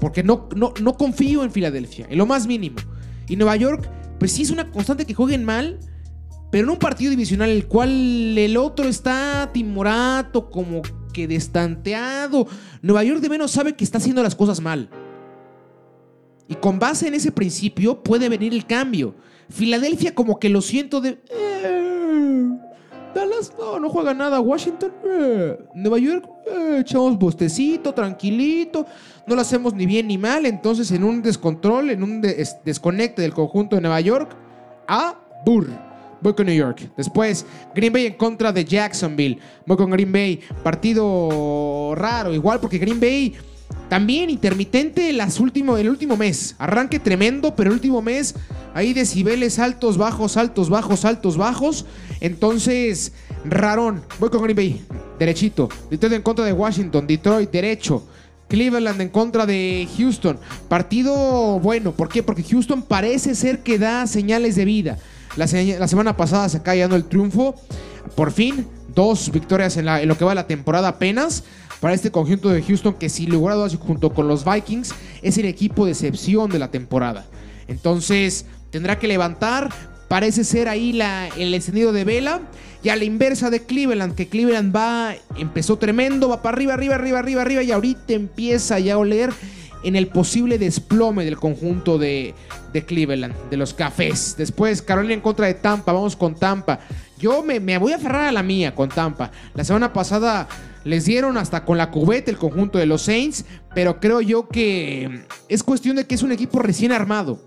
Porque 0.00 0.22
no, 0.22 0.48
no, 0.56 0.72
no 0.80 0.94
confío 0.94 1.44
en 1.44 1.52
Filadelfia, 1.52 2.06
en 2.08 2.18
lo 2.18 2.26
más 2.26 2.46
mínimo. 2.46 2.76
Y 3.28 3.36
Nueva 3.36 3.56
York, 3.56 3.88
pues 4.18 4.32
sí 4.32 4.42
es 4.42 4.50
una 4.50 4.70
constante 4.70 5.04
que 5.04 5.14
jueguen 5.14 5.44
mal, 5.44 5.78
pero 6.50 6.64
en 6.64 6.70
un 6.70 6.78
partido 6.78 7.10
divisional 7.10 7.50
el 7.50 7.66
cual 7.66 8.36
el 8.36 8.56
otro 8.56 8.88
está 8.88 9.50
timorato, 9.52 10.50
como 10.50 10.82
que 11.12 11.28
destanteado. 11.28 12.46
Nueva 12.82 13.04
York 13.04 13.20
de 13.20 13.28
menos 13.28 13.50
sabe 13.50 13.74
que 13.74 13.84
está 13.84 13.98
haciendo 13.98 14.22
las 14.22 14.34
cosas 14.34 14.60
mal. 14.60 14.90
Y 16.48 16.56
con 16.56 16.80
base 16.80 17.06
en 17.06 17.14
ese 17.14 17.30
principio 17.30 18.02
puede 18.02 18.28
venir 18.28 18.52
el 18.52 18.66
cambio. 18.66 19.14
Filadelfia 19.48 20.14
como 20.14 20.40
que 20.40 20.48
lo 20.48 20.62
siento 20.62 21.00
de... 21.00 21.20
Eh, 21.30 21.79
Dallas 23.14 23.52
no, 23.58 23.80
no 23.80 23.88
juega 23.88 24.14
nada. 24.14 24.40
Washington, 24.40 24.92
eh, 25.04 25.58
Nueva 25.74 25.98
York, 25.98 26.28
eh, 26.46 26.78
echamos 26.80 27.18
bostecito, 27.18 27.92
tranquilito. 27.92 28.86
No 29.26 29.34
lo 29.34 29.40
hacemos 29.40 29.74
ni 29.74 29.86
bien 29.86 30.08
ni 30.08 30.18
mal. 30.18 30.46
Entonces, 30.46 30.90
en 30.92 31.04
un 31.04 31.22
descontrol, 31.22 31.90
en 31.90 32.02
un 32.02 32.20
desconecte 32.20 33.22
del 33.22 33.34
conjunto 33.34 33.76
de 33.76 33.82
Nueva 33.82 34.00
York, 34.00 34.30
a 34.86 35.16
Burr. 35.44 35.68
Voy 36.20 36.34
con 36.34 36.46
New 36.46 36.54
York. 36.54 36.90
Después, 36.96 37.46
Green 37.74 37.92
Bay 37.92 38.06
en 38.06 38.14
contra 38.14 38.52
de 38.52 38.64
Jacksonville. 38.64 39.38
Voy 39.64 39.76
con 39.76 39.90
Green 39.90 40.12
Bay. 40.12 40.40
Partido 40.62 41.94
raro, 41.94 42.34
igual 42.34 42.60
porque 42.60 42.78
Green 42.78 43.00
Bay 43.00 43.34
también 43.90 44.30
intermitente 44.30 45.12
las 45.12 45.40
último, 45.40 45.76
el 45.76 45.90
último 45.90 46.16
mes. 46.16 46.54
Arranque 46.58 47.00
tremendo, 47.00 47.56
pero 47.56 47.70
el 47.70 47.74
último 47.74 48.00
mes 48.02 48.36
hay 48.72 48.92
decibeles 48.92 49.58
altos, 49.58 49.98
bajos, 49.98 50.36
altos, 50.36 50.70
bajos, 50.70 51.04
altos, 51.04 51.36
bajos. 51.36 51.86
Entonces, 52.20 53.12
rarón. 53.44 54.02
Voy 54.20 54.30
con 54.30 54.42
Green. 54.44 54.80
Derechito. 55.18 55.68
Detroit 55.90 56.14
en 56.14 56.22
contra 56.22 56.44
de 56.44 56.52
Washington. 56.52 57.06
Detroit, 57.06 57.50
derecho. 57.50 58.06
Cleveland 58.48 59.00
en 59.00 59.08
contra 59.08 59.44
de 59.44 59.88
Houston. 59.96 60.38
Partido 60.68 61.58
bueno. 61.58 61.92
¿Por 61.92 62.08
qué? 62.08 62.22
Porque 62.22 62.44
Houston 62.44 62.82
parece 62.82 63.34
ser 63.34 63.64
que 63.64 63.78
da 63.78 64.06
señales 64.06 64.54
de 64.54 64.64
vida. 64.64 64.98
La, 65.36 65.48
semana 65.48 66.16
pasada 66.16 66.48
se 66.48 66.58
acaba 66.58 66.76
el 66.76 67.04
triunfo. 67.04 67.54
Por 68.14 68.32
fin, 68.32 68.66
dos 68.94 69.30
victorias 69.32 69.76
en, 69.76 69.88
en, 69.88 70.08
lo 70.08 70.16
que 70.16 70.24
va 70.24 70.34
la 70.34 70.46
temporada 70.46 70.88
apenas. 70.88 71.44
Para 71.80 71.94
este 71.94 72.10
conjunto 72.10 72.50
de 72.50 72.62
Houston 72.62 72.94
que 72.94 73.08
sin 73.08 73.30
lugar 73.30 73.52
a 73.52 73.56
dudas 73.56 73.76
junto 73.76 74.12
con 74.12 74.28
los 74.28 74.44
Vikings 74.44 74.94
es 75.22 75.38
el 75.38 75.46
equipo 75.46 75.86
de 75.86 75.92
excepción 75.92 76.50
de 76.50 76.58
la 76.58 76.70
temporada. 76.70 77.26
Entonces 77.68 78.44
tendrá 78.70 78.98
que 78.98 79.08
levantar. 79.08 79.70
Parece 80.08 80.44
ser 80.44 80.68
ahí 80.68 80.92
la, 80.92 81.28
el 81.38 81.54
encendido 81.54 81.92
de 81.92 82.04
vela. 82.04 82.40
Y 82.82 82.88
a 82.88 82.96
la 82.96 83.04
inversa 83.04 83.50
de 83.50 83.64
Cleveland, 83.64 84.14
que 84.14 84.28
Cleveland 84.28 84.74
va, 84.74 85.14
empezó 85.36 85.76
tremendo, 85.76 86.30
va 86.30 86.40
para 86.40 86.56
arriba, 86.56 86.74
arriba, 86.74 86.94
arriba, 86.94 87.18
arriba, 87.18 87.42
arriba. 87.42 87.62
Y 87.62 87.72
ahorita 87.72 88.14
empieza 88.14 88.78
ya 88.78 88.94
a 88.94 88.98
oler 88.98 89.30
en 89.82 89.96
el 89.96 90.08
posible 90.08 90.58
desplome 90.58 91.24
del 91.24 91.36
conjunto 91.36 91.98
de, 91.98 92.34
de, 92.72 92.84
Cleveland, 92.84 93.34
de 93.50 93.56
los 93.58 93.74
cafés. 93.74 94.34
Después, 94.36 94.80
Carolina 94.82 95.14
en 95.14 95.20
contra 95.20 95.46
de 95.46 95.54
Tampa, 95.54 95.92
vamos 95.92 96.16
con 96.16 96.34
Tampa. 96.34 96.80
Yo 97.20 97.42
me, 97.42 97.60
me, 97.60 97.76
voy 97.78 97.92
a 97.92 97.96
aferrar 97.96 98.28
a 98.28 98.32
la 98.32 98.42
mía 98.42 98.74
con 98.74 98.88
Tampa. 98.88 99.30
La 99.54 99.62
semana 99.62 99.92
pasada 99.92 100.48
les 100.84 101.04
dieron 101.04 101.36
hasta 101.36 101.64
con 101.64 101.76
la 101.76 101.90
cubeta 101.90 102.30
el 102.30 102.38
conjunto 102.38 102.78
de 102.78 102.86
los 102.86 103.02
Saints, 103.02 103.44
pero 103.74 104.00
creo 104.00 104.20
yo 104.20 104.48
que 104.48 105.26
es 105.48 105.62
cuestión 105.62 105.96
de 105.96 106.06
que 106.06 106.14
es 106.14 106.22
un 106.22 106.32
equipo 106.32 106.60
recién 106.60 106.92
armado. 106.92 107.38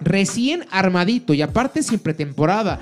Recién 0.00 0.64
armadito 0.70 1.34
y 1.34 1.42
aparte 1.42 1.82
sin 1.82 1.98
pretemporada 1.98 2.80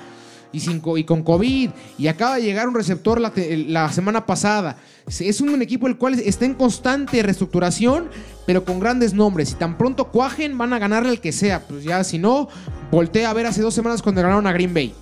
y, 0.51 0.59
sin, 0.59 0.81
y 0.95 1.03
con 1.03 1.23
COVID 1.23 1.69
y 1.97 2.07
acaba 2.07 2.35
de 2.35 2.43
llegar 2.43 2.67
un 2.67 2.75
receptor 2.75 3.19
la, 3.19 3.91
semana 3.91 4.25
pasada. 4.25 4.77
Es 5.07 5.41
un 5.41 5.61
equipo 5.61 5.87
el 5.87 5.97
cual 5.97 6.19
está 6.19 6.45
en 6.45 6.53
constante 6.53 7.21
reestructuración, 7.21 8.09
pero 8.45 8.65
con 8.65 8.79
grandes 8.79 9.13
nombres. 9.13 9.51
Y 9.51 9.55
tan 9.55 9.77
pronto 9.77 10.05
cuajen, 10.05 10.57
van 10.57 10.73
a 10.73 10.79
ganarle 10.79 11.09
al 11.09 11.21
que 11.21 11.31
sea. 11.31 11.61
Pues 11.67 11.83
ya, 11.83 12.03
si 12.03 12.17
no, 12.17 12.49
voltea 12.91 13.29
a 13.29 13.33
ver 13.33 13.45
hace 13.45 13.61
dos 13.61 13.73
semanas 13.73 14.01
cuando 14.01 14.21
ganaron 14.21 14.47
a 14.47 14.53
Green 14.53 14.73
Bay. 14.73 14.93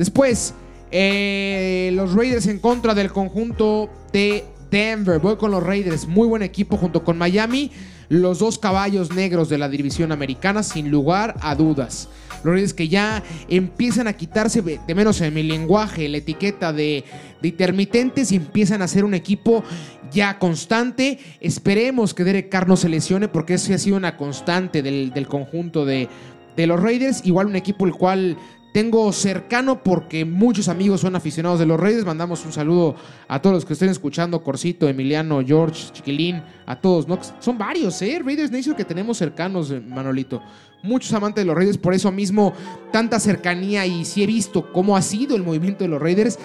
Después, 0.00 0.54
eh, 0.90 1.90
los 1.92 2.14
Raiders 2.14 2.46
en 2.46 2.58
contra 2.58 2.94
del 2.94 3.12
conjunto 3.12 3.90
de 4.14 4.46
Denver. 4.70 5.18
Voy 5.18 5.36
con 5.36 5.50
los 5.50 5.62
Raiders. 5.62 6.06
Muy 6.06 6.26
buen 6.26 6.40
equipo 6.40 6.78
junto 6.78 7.04
con 7.04 7.18
Miami. 7.18 7.70
Los 8.08 8.38
dos 8.38 8.58
caballos 8.58 9.12
negros 9.12 9.50
de 9.50 9.58
la 9.58 9.68
división 9.68 10.10
americana, 10.10 10.62
sin 10.62 10.90
lugar 10.90 11.34
a 11.42 11.54
dudas. 11.54 12.08
Los 12.36 12.54
Raiders 12.54 12.72
que 12.72 12.88
ya 12.88 13.22
empiezan 13.50 14.08
a 14.08 14.14
quitarse, 14.14 14.62
de 14.62 14.94
menos 14.94 15.20
en 15.20 15.34
mi 15.34 15.42
lenguaje, 15.42 16.08
la 16.08 16.16
etiqueta 16.16 16.72
de, 16.72 17.04
intermitentes 17.42 18.32
y 18.32 18.36
empiezan 18.36 18.80
a 18.80 18.88
ser 18.88 19.04
un 19.04 19.12
equipo 19.12 19.62
ya 20.10 20.38
constante. 20.38 21.18
Esperemos 21.42 22.14
que 22.14 22.24
Derek 22.24 22.48
Carr 22.48 22.66
no 22.66 22.78
se 22.78 22.88
lesione 22.88 23.28
porque 23.28 23.52
ese 23.52 23.74
ha 23.74 23.78
sido 23.78 23.98
una 23.98 24.16
constante 24.16 24.80
del, 24.80 25.26
conjunto 25.28 25.84
de 25.84 26.08
los 26.56 26.80
Raiders. 26.80 27.20
Igual 27.26 27.48
un 27.48 27.56
equipo 27.56 27.84
el 27.84 27.92
cual 27.92 28.38
tengo 28.72 29.12
cercano 29.12 29.82
porque 29.82 30.24
muchos 30.24 30.68
amigos 30.68 31.00
son 31.00 31.16
aficionados 31.16 31.58
de 31.58 31.66
los 31.66 31.78
Raiders. 31.78 32.06
Mandamos 32.06 32.44
un 32.44 32.52
saludo 32.52 32.94
a 33.26 33.42
todos 33.42 33.54
los 33.54 33.64
que 33.64 33.72
estén 33.72 33.88
escuchando, 33.88 34.42
Corsito, 34.42 34.88
Emiliano, 34.88 35.42
George, 35.44 35.92
Chiquilín, 35.92 36.42
a 36.66 36.80
todos, 36.80 37.08
¿no? 37.08 37.18
Son 37.40 37.58
varios, 37.58 38.00
¿eh? 38.02 38.20
Raiders 38.24 38.50
Nation 38.50 38.76
que 38.76 38.84
tenemos 38.84 39.18
cercanos, 39.18 39.70
eh, 39.70 39.80
Manolito. 39.80 40.40
Muchos 40.82 41.12
amantes 41.12 41.42
de 41.42 41.46
los 41.46 41.56
Raiders, 41.56 41.78
por 41.78 41.94
eso 41.94 42.10
mismo 42.12 42.52
tanta 42.92 43.18
cercanía 43.20 43.84
y 43.86 44.04
sí 44.04 44.22
he 44.22 44.26
visto 44.26 44.72
cómo 44.72 44.96
ha 44.96 45.02
sido 45.02 45.36
el 45.36 45.42
movimiento 45.42 45.84
de 45.84 45.88
los 45.88 46.00
Raiders. 46.00 46.38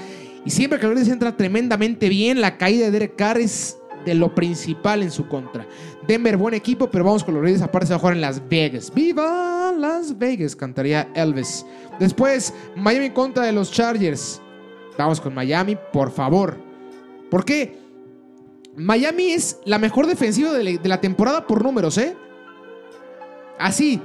Y 0.46 0.50
siempre 0.50 0.80
que 0.80 0.86
los 0.86 0.96
Raiders 0.96 1.14
entra 1.14 1.38
tremendamente 1.38 2.10
bien, 2.10 2.42
la 2.42 2.58
caída 2.58 2.86
de 2.86 2.92
Derek 2.92 3.16
Carr 3.16 3.40
es 3.40 3.78
de 4.06 4.14
lo 4.16 4.34
principal 4.34 5.02
en 5.02 5.12
su 5.12 5.28
contra. 5.28 5.68
Denver, 6.08 6.38
buen 6.38 6.54
equipo, 6.54 6.89
pero 6.89 7.04
vamos 7.04 7.24
con 7.24 7.34
los 7.34 7.44
Raiders. 7.44 7.63
Aparte 7.63 7.88
se 7.88 7.94
va 7.94 7.98
a 7.98 8.00
jugar 8.00 8.15
en 8.15 8.22
Las 8.22 8.48
Vegas. 8.48 8.91
¡Viva 8.94 9.72
Las 9.78 10.18
Vegas! 10.18 10.56
Cantaría 10.56 11.10
Elvis. 11.15 11.65
Después, 12.00 12.54
Miami 12.76 13.10
contra 13.10 13.46
de 13.46 13.52
los 13.52 13.72
Chargers. 13.72 14.41
Vamos 14.98 15.20
con 15.20 15.34
Miami, 15.34 15.78
por 15.91 16.12
favor. 16.12 16.58
¿Por 17.30 17.44
qué? 17.44 17.80
Miami 18.76 19.32
es 19.32 19.60
la 19.65 19.80
mejor 19.80 20.08
defensiva 20.08 20.52
de 20.52 20.80
la 20.84 21.02
temporada 21.02 21.48
por 21.48 21.63
números, 21.63 21.98
¿eh? 21.98 22.15
Así, 23.58 24.02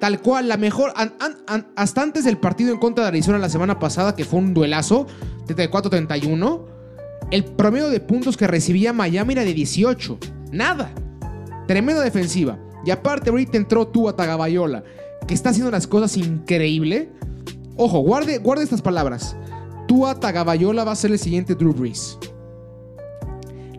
tal 0.00 0.20
cual, 0.20 0.48
la 0.48 0.56
mejor. 0.56 0.92
hasta 1.74 2.02
antes 2.02 2.24
del 2.24 2.38
partido 2.38 2.72
en 2.72 2.78
contra 2.78 3.04
de 3.04 3.08
Arizona 3.08 3.38
la 3.38 3.48
semana 3.48 3.78
pasada, 3.78 4.14
que 4.14 4.24
fue 4.24 4.38
un 4.38 4.54
duelazo, 4.54 5.06
34-31, 5.48 6.64
el 7.30 7.44
promedio 7.44 7.88
de 7.88 8.00
puntos 8.00 8.36
que 8.36 8.46
recibía 8.46 8.92
Miami 8.92 9.32
era 9.32 9.44
de 9.44 9.54
18. 9.54 10.18
Nada. 10.52 10.92
Tremenda 11.66 12.02
defensiva. 12.02 12.58
Y 12.84 12.90
aparte, 12.90 13.30
ahorita 13.30 13.56
entró 13.56 13.88
tú 13.88 14.08
a 14.08 14.16
Tagabayola, 14.16 14.84
que 15.26 15.34
está 15.34 15.50
haciendo 15.50 15.70
las 15.70 15.86
cosas 15.86 16.16
increíble. 16.16 17.10
Ojo, 17.76 18.00
guarde, 18.00 18.38
guarde 18.38 18.64
estas 18.64 18.82
palabras. 18.82 19.36
Tua 19.86 20.18
Tagabayola 20.18 20.84
va 20.84 20.92
a 20.92 20.96
ser 20.96 21.12
el 21.12 21.18
siguiente 21.18 21.54
Drew 21.54 21.72
Brees. 21.72 22.18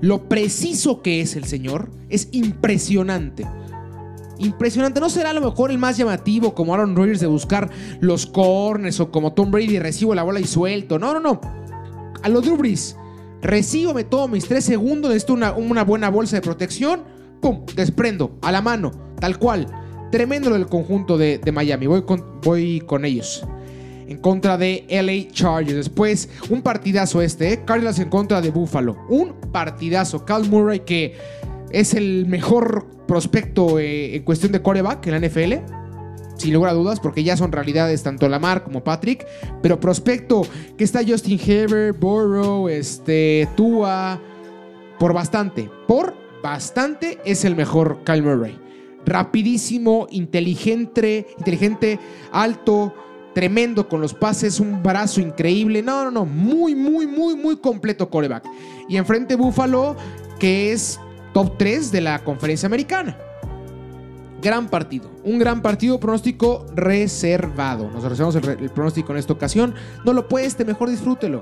Lo 0.01 0.29
preciso 0.29 1.01
que 1.01 1.21
es 1.21 1.35
el 1.35 1.45
señor 1.45 1.89
es 2.09 2.29
impresionante. 2.31 3.47
Impresionante. 4.39 4.99
No 4.99 5.09
será 5.09 5.31
a 5.31 5.33
lo 5.33 5.41
mejor 5.41 5.71
el 5.71 5.77
más 5.77 5.97
llamativo 5.97 6.53
como 6.53 6.73
Aaron 6.73 6.95
Rodgers 6.95 7.19
de 7.19 7.27
buscar 7.27 7.69
los 7.99 8.27
corners 8.27 8.99
o 8.99 9.11
como 9.11 9.33
Tom 9.33 9.49
Brady 9.49 9.79
recibo 9.79 10.13
la 10.13 10.23
bola 10.23 10.39
y 10.39 10.45
suelto. 10.45 10.99
No, 10.99 11.13
no, 11.13 11.19
no. 11.19 11.41
A 12.21 12.29
lo 12.29 12.41
Drew 12.41 12.57
Brees. 12.57 12.95
Recibo, 13.41 13.93
me 13.93 14.05
mis 14.31 14.47
tres 14.47 14.65
segundos, 14.65 15.09
necesito 15.09 15.33
una, 15.33 15.53
una 15.53 15.83
buena 15.83 16.09
bolsa 16.09 16.35
de 16.35 16.41
protección. 16.41 17.03
¡Pum! 17.41 17.65
Desprendo, 17.75 18.37
a 18.41 18.51
la 18.51 18.61
mano, 18.61 18.91
tal 19.19 19.37
cual. 19.37 19.67
Tremendo 20.11 20.55
el 20.55 20.67
conjunto 20.67 21.17
de, 21.17 21.39
Miami. 21.51 21.87
Voy 21.87 22.03
con, 22.03 22.41
voy 22.41 22.81
con 22.81 23.05
ellos. 23.05 23.45
En 24.07 24.17
contra 24.19 24.57
de 24.57 24.85
LA 24.89 25.31
Chargers. 25.31 25.75
Después, 25.75 26.29
un 26.49 26.61
partidazo 26.61 27.21
este, 27.21 27.53
¿eh? 27.53 27.65
Cardinals 27.65 27.99
en 27.99 28.09
contra 28.09 28.41
de 28.41 28.51
Buffalo. 28.51 28.97
Un 29.09 29.33
partidazo. 29.51 30.23
Cal 30.23 30.47
Murray, 30.49 30.79
que 30.81 31.17
es 31.71 31.93
el 31.93 32.25
mejor 32.27 32.87
prospecto 33.07 33.79
eh, 33.79 34.15
en 34.15 34.23
cuestión 34.23 34.51
de 34.53 34.61
coreback 34.61 35.07
en 35.07 35.21
la 35.21 35.27
NFL 35.27 35.77
sin 36.37 36.53
lugar 36.53 36.71
a 36.71 36.73
dudas, 36.73 36.99
porque 36.99 37.23
ya 37.23 37.35
son 37.35 37.51
realidades 37.51 38.03
tanto 38.03 38.29
Lamar 38.29 38.63
como 38.63 38.83
Patrick. 38.83 39.25
Pero 39.61 39.79
prospecto, 39.79 40.43
que 40.77 40.83
está 40.83 41.01
Justin 41.05 41.39
Herbert, 41.43 41.99
Burrow, 41.99 42.69
este, 42.69 43.47
Tua, 43.55 44.21
por 44.99 45.13
bastante, 45.13 45.69
por 45.87 46.15
bastante 46.47 47.19
es 47.25 47.43
el 47.43 47.57
mejor 47.57 48.05
Kyle 48.05 48.23
Murray. 48.23 48.57
Rapidísimo, 49.05 50.07
inteligente, 50.11 51.27
inteligente, 51.37 51.99
alto, 52.31 52.93
tremendo 53.35 53.89
con 53.89 53.99
los 53.99 54.13
pases, 54.13 54.61
un 54.61 54.81
brazo 54.81 55.19
increíble. 55.19 55.81
No, 55.81 56.05
no, 56.05 56.11
no, 56.11 56.25
muy, 56.25 56.73
muy, 56.73 57.05
muy, 57.05 57.35
muy 57.35 57.57
completo 57.57 58.09
coreback. 58.09 58.45
Y 58.87 58.95
enfrente 58.95 59.35
Buffalo, 59.35 59.97
que 60.39 60.71
es 60.71 61.01
top 61.33 61.57
3 61.57 61.91
de 61.91 61.99
la 61.99 62.23
conferencia 62.23 62.67
americana. 62.67 63.17
Gran 64.41 64.69
partido, 64.69 65.11
un 65.25 65.39
gran 65.39 65.61
partido, 65.61 65.99
pronóstico 65.99 66.65
reservado. 66.75 67.91
Nos 67.91 68.05
reservamos 68.05 68.35
el, 68.35 68.69
pronóstico 68.69 69.11
en 69.11 69.17
esta 69.17 69.33
ocasión. 69.33 69.75
No 70.05 70.13
lo 70.13 70.29
puedes, 70.29 70.57
mejor 70.65 70.89
disfrútelo. 70.89 71.41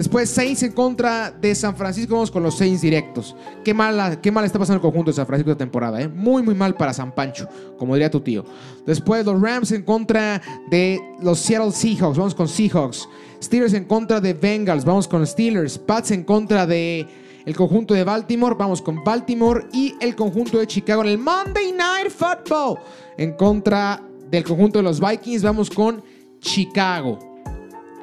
Después 0.00 0.30
Saints 0.30 0.62
en 0.62 0.72
contra 0.72 1.30
de 1.30 1.54
San 1.54 1.76
Francisco. 1.76 2.14
Vamos 2.14 2.30
con 2.30 2.42
los 2.42 2.56
Saints 2.56 2.80
directos. 2.80 3.36
Qué 3.62 3.74
mal, 3.74 4.18
qué 4.22 4.32
mal 4.32 4.46
está 4.46 4.58
pasando 4.58 4.76
el 4.76 4.80
conjunto 4.80 5.10
de 5.10 5.14
San 5.14 5.26
Francisco 5.26 5.50
esta 5.50 5.58
temporada. 5.58 6.00
¿eh? 6.00 6.08
Muy, 6.08 6.42
muy 6.42 6.54
mal 6.54 6.74
para 6.74 6.94
San 6.94 7.14
Pancho, 7.14 7.46
como 7.76 7.94
diría 7.94 8.10
tu 8.10 8.20
tío. 8.20 8.42
Después 8.86 9.26
los 9.26 9.38
Rams 9.38 9.72
en 9.72 9.82
contra 9.82 10.40
de 10.70 10.98
los 11.20 11.38
Seattle 11.40 11.70
Seahawks. 11.70 12.16
Vamos 12.16 12.34
con 12.34 12.48
Seahawks. 12.48 13.06
Steelers 13.42 13.74
en 13.74 13.84
contra 13.84 14.22
de 14.22 14.32
Bengals. 14.32 14.86
Vamos 14.86 15.06
con 15.06 15.26
Steelers. 15.26 15.76
Pats 15.76 16.12
en 16.12 16.24
contra 16.24 16.66
de 16.66 17.06
el 17.44 17.54
conjunto 17.54 17.92
de 17.92 18.02
Baltimore, 18.02 18.56
vamos 18.58 18.80
con 18.80 19.04
Baltimore 19.04 19.66
y 19.70 19.94
el 20.00 20.16
conjunto 20.16 20.60
de 20.60 20.66
Chicago 20.66 21.02
en 21.02 21.08
el 21.08 21.18
Monday 21.18 21.72
Night 21.72 22.10
Football. 22.10 22.78
En 23.18 23.34
contra 23.34 24.02
del 24.30 24.44
conjunto 24.44 24.78
de 24.78 24.82
los 24.82 24.98
Vikings, 24.98 25.42
vamos 25.42 25.68
con 25.68 26.02
Chicago. 26.38 27.29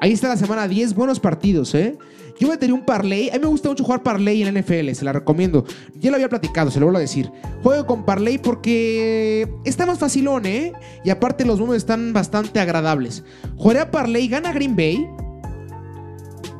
Ahí 0.00 0.12
está 0.12 0.28
la 0.28 0.36
semana 0.36 0.68
10, 0.68 0.94
buenos 0.94 1.20
partidos, 1.20 1.74
¿eh? 1.74 1.98
Yo 2.38 2.48
metería 2.48 2.74
un 2.74 2.84
parlay. 2.84 3.30
A 3.30 3.32
mí 3.34 3.40
me 3.40 3.46
gusta 3.46 3.68
mucho 3.68 3.82
jugar 3.82 4.02
parlay 4.02 4.42
en 4.42 4.54
la 4.54 4.60
NFL, 4.60 4.92
se 4.92 5.04
la 5.04 5.12
recomiendo. 5.12 5.64
Ya 5.94 6.10
lo 6.10 6.16
había 6.16 6.28
platicado, 6.28 6.70
se 6.70 6.78
lo 6.78 6.86
vuelvo 6.86 6.98
a 6.98 7.00
decir. 7.00 7.30
Juego 7.62 7.84
con 7.84 8.04
parlay 8.04 8.38
porque 8.38 9.48
está 9.64 9.86
más 9.86 9.98
facilón, 9.98 10.46
¿eh? 10.46 10.72
Y 11.04 11.10
aparte 11.10 11.44
los 11.44 11.58
números 11.58 11.78
están 11.78 12.12
bastante 12.12 12.60
agradables. 12.60 13.24
Jugaré 13.56 13.80
a 13.80 13.90
parlay, 13.90 14.28
gana 14.28 14.52
Green 14.52 14.76
Bay, 14.76 15.04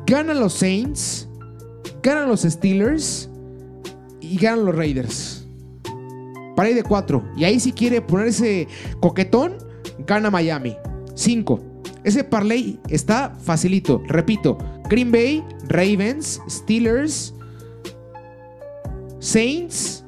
gana 0.05 0.33
los 0.33 0.53
Saints, 0.53 1.29
Ganan 2.01 2.29
los 2.29 2.41
Steelers 2.41 3.29
y 4.21 4.37
ganan 4.37 4.65
los 4.65 4.75
Raiders. 4.75 5.45
Para 6.55 6.69
de 6.69 6.83
4. 6.83 7.31
Y 7.37 7.43
ahí 7.43 7.59
si 7.59 7.71
quiere 7.73 8.01
ponerse 8.01 8.67
coquetón, 9.01 9.57
gana 10.05 10.29
Miami. 10.29 10.75
5. 11.15 11.68
Ese 12.03 12.23
parlay 12.23 12.79
está 12.89 13.35
facilito. 13.43 14.01
Repito, 14.07 14.57
Green 14.89 15.11
Bay, 15.11 15.43
Ravens, 15.67 16.41
Steelers, 16.49 17.33
Saints, 19.19 20.05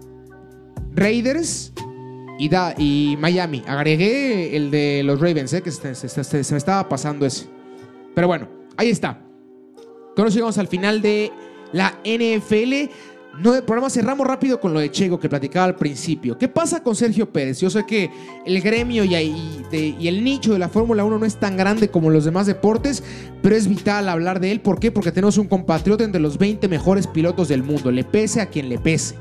Raiders 0.94 1.74
y, 2.40 2.50
da, 2.50 2.74
y 2.78 3.18
Miami. 3.20 3.64
Agregué 3.68 4.56
el 4.56 4.72
de 4.72 5.04
los 5.04 5.20
Ravens, 5.20 5.54
eh, 5.54 5.62
que 5.62 5.72
se, 5.72 5.96
se, 5.96 6.54
me 6.54 6.58
estaba 6.58 6.88
pasando 6.88 7.26
ese. 7.26 7.48
Pero 8.16 8.28
bueno, 8.28 8.48
ahí 8.78 8.90
está. 8.90 9.22
Con 10.16 10.28
eso 10.28 10.36
llegamos 10.36 10.58
al 10.58 10.68
final 10.68 11.02
de 11.02 11.32
la 11.72 12.00
NFL. 12.04 12.90
No, 13.40 13.56
el 13.56 13.64
programa 13.64 13.90
cerramos 13.90 14.28
rápido 14.28 14.60
con 14.60 14.74
lo 14.74 14.80
de 14.80 14.92
Chego 14.92 15.20
que 15.20 15.30
platicaba 15.30 15.66
al 15.66 15.76
principio. 15.76 16.38
¿Qué 16.38 16.50
pasa 16.50 16.84
con 16.84 16.96
Sergio 16.96 17.32
Pérez? 17.32 17.62
Yo 17.62 17.70
sé 17.70 17.86
que 17.86 18.12
el 18.46 18.62
gremio 18.62 19.06
y, 19.06 19.16
el 19.16 20.24
nicho 20.24 20.52
de 20.52 20.60
la 20.60 20.68
Fórmula 20.68 21.06
1 21.06 21.18
no 21.18 21.26
es 21.26 21.38
tan 21.38 21.56
grande 21.56 21.90
como 21.90 22.10
los 22.10 22.26
demás 22.26 22.46
deportes, 22.46 23.04
pero 23.42 23.56
es 23.56 23.68
vital 23.70 24.10
hablar 24.10 24.42
de 24.42 24.52
él. 24.52 24.60
¿Por 24.60 24.80
qué? 24.80 24.92
Porque 24.92 25.14
tenemos 25.14 25.38
un 25.38 25.48
compatriota 25.48 26.04
entre 26.04 26.20
los 26.20 26.38
20 26.38 26.68
mejores 26.68 27.08
pilotos 27.08 27.48
del 27.48 27.64
mundo, 27.64 27.90
le 27.90 28.04
pese 28.04 28.42
a 28.42 28.48
quien 28.48 28.68
le 28.68 28.78
pese. 28.78 29.16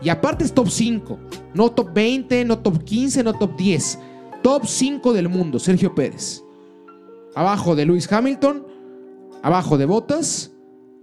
Y 0.00 0.08
aparte 0.08 0.44
es 0.44 0.52
top 0.52 0.68
5, 0.68 1.18
no 1.54 1.72
top 1.72 1.92
20, 1.92 2.44
no 2.44 2.58
top 2.60 2.84
15, 2.84 3.24
no 3.24 3.34
top 3.34 3.56
10. 3.56 3.98
Top 4.42 4.64
5 4.64 5.12
del 5.12 5.28
mundo, 5.28 5.58
Sergio 5.58 5.92
Pérez. 5.94 6.42
Abajo 7.34 7.74
de 7.74 7.84
Lewis 7.84 8.10
Hamilton, 8.10 8.64
abajo 9.42 9.76
de 9.76 9.86
Bottas 9.86 10.52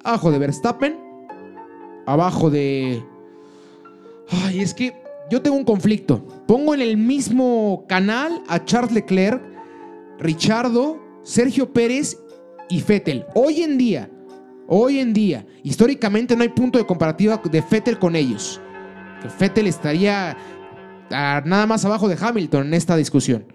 abajo 0.04 0.32
de 0.32 0.40
Verstappen, 0.40 1.00
abajo 2.06 2.50
de... 2.50 3.04
Ay, 4.30 4.62
es 4.62 4.74
que 4.74 4.94
yo 5.30 5.42
tengo 5.42 5.58
un 5.58 5.64
conflicto. 5.64 6.26
Pongo 6.48 6.74
en 6.74 6.82
el 6.82 6.98
mismo 6.98 7.86
canal 7.88 8.42
a 8.48 8.64
Charles 8.64 8.94
Leclerc, 8.94 9.42
Richardo, 10.20 11.00
Sergio 11.24 11.72
Pérez 11.72 12.18
y 12.70 12.82
Fettel. 12.82 13.26
Hoy 13.34 13.62
en 13.62 13.78
día, 13.78 14.10
hoy 14.68 15.00
en 15.00 15.14
día, 15.14 15.46
históricamente 15.64 16.36
no 16.36 16.44
hay 16.44 16.50
punto 16.50 16.78
de 16.78 16.86
comparativa 16.86 17.42
de 17.50 17.62
Fettel 17.62 18.00
con 18.00 18.16
ellos. 18.16 18.62
Fettel 19.38 19.68
estaría 19.68 20.38
nada 21.10 21.66
más 21.66 21.86
abajo 21.86 22.08
de 22.08 22.18
Hamilton 22.20 22.68
en 22.68 22.74
esta 22.74 22.96
discusión. 22.96 23.46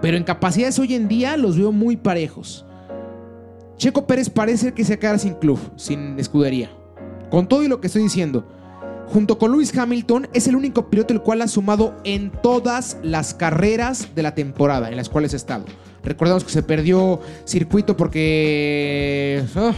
Pero 0.00 0.16
en 0.16 0.24
capacidades 0.24 0.78
hoy 0.78 0.94
en 0.94 1.08
día 1.08 1.36
los 1.36 1.58
veo 1.58 1.72
muy 1.72 1.96
parejos. 1.96 2.66
Checo 3.80 4.06
Pérez 4.06 4.28
parece 4.28 4.74
que 4.74 4.84
se 4.84 4.98
quedará 4.98 5.16
sin 5.16 5.32
club, 5.32 5.58
sin 5.76 6.18
escudería. 6.18 6.70
Con 7.30 7.48
todo 7.48 7.64
y 7.64 7.68
lo 7.68 7.80
que 7.80 7.86
estoy 7.86 8.02
diciendo, 8.02 8.46
junto 9.06 9.38
con 9.38 9.52
Lewis 9.52 9.74
Hamilton, 9.74 10.28
es 10.34 10.46
el 10.48 10.54
único 10.54 10.90
piloto 10.90 11.14
el 11.14 11.22
cual 11.22 11.40
ha 11.40 11.48
sumado 11.48 11.96
en 12.04 12.30
todas 12.30 12.98
las 13.02 13.32
carreras 13.32 14.14
de 14.14 14.22
la 14.22 14.34
temporada 14.34 14.90
en 14.90 14.96
las 14.96 15.08
cuales 15.08 15.32
ha 15.32 15.36
estado. 15.36 15.64
Recordamos 16.04 16.44
que 16.44 16.50
se 16.50 16.62
perdió 16.62 17.20
circuito 17.46 17.96
porque 17.96 19.42
ah, 19.56 19.72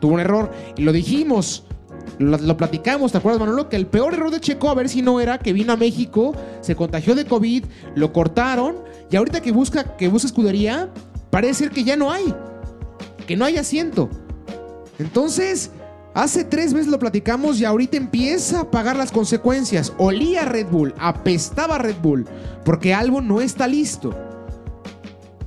tuvo 0.00 0.14
un 0.14 0.20
error 0.20 0.50
y 0.76 0.82
lo 0.82 0.90
dijimos. 0.90 1.62
Lo, 2.18 2.56
platicamos, 2.56 3.12
¿te 3.12 3.18
acuerdas, 3.18 3.38
Manolo? 3.38 3.68
Que 3.68 3.76
el 3.76 3.86
peor 3.86 4.14
error 4.14 4.32
de 4.32 4.40
Checo, 4.40 4.68
a 4.68 4.74
ver 4.74 4.88
si 4.88 5.00
no 5.00 5.20
era 5.20 5.38
que 5.38 5.52
vino 5.52 5.72
a 5.72 5.76
México, 5.76 6.34
se 6.60 6.74
contagió 6.74 7.14
de 7.14 7.24
COVID, 7.24 7.66
lo 7.94 8.12
cortaron 8.12 8.78
y 9.12 9.16
ahorita 9.16 9.42
que 9.42 9.52
busca, 9.52 9.96
que 9.96 10.08
busca 10.08 10.26
escudería, 10.26 10.90
parece 11.30 11.54
ser 11.54 11.70
que 11.70 11.84
ya 11.84 11.96
no 11.96 12.10
hay 12.10 12.34
que 13.26 13.36
no 13.36 13.44
hay 13.44 13.56
asiento. 13.56 14.08
Entonces, 14.98 15.70
hace 16.14 16.44
tres 16.44 16.72
meses 16.72 16.88
lo 16.88 16.98
platicamos 16.98 17.60
y 17.60 17.64
ahorita 17.64 17.96
empieza 17.96 18.60
a 18.60 18.70
pagar 18.70 18.96
las 18.96 19.12
consecuencias. 19.12 19.92
Olía 19.98 20.44
Red 20.44 20.68
Bull, 20.68 20.94
apestaba 20.98 21.78
Red 21.78 21.96
Bull, 22.02 22.26
porque 22.64 22.94
algo 22.94 23.20
no 23.20 23.40
está 23.40 23.66
listo. 23.66 24.14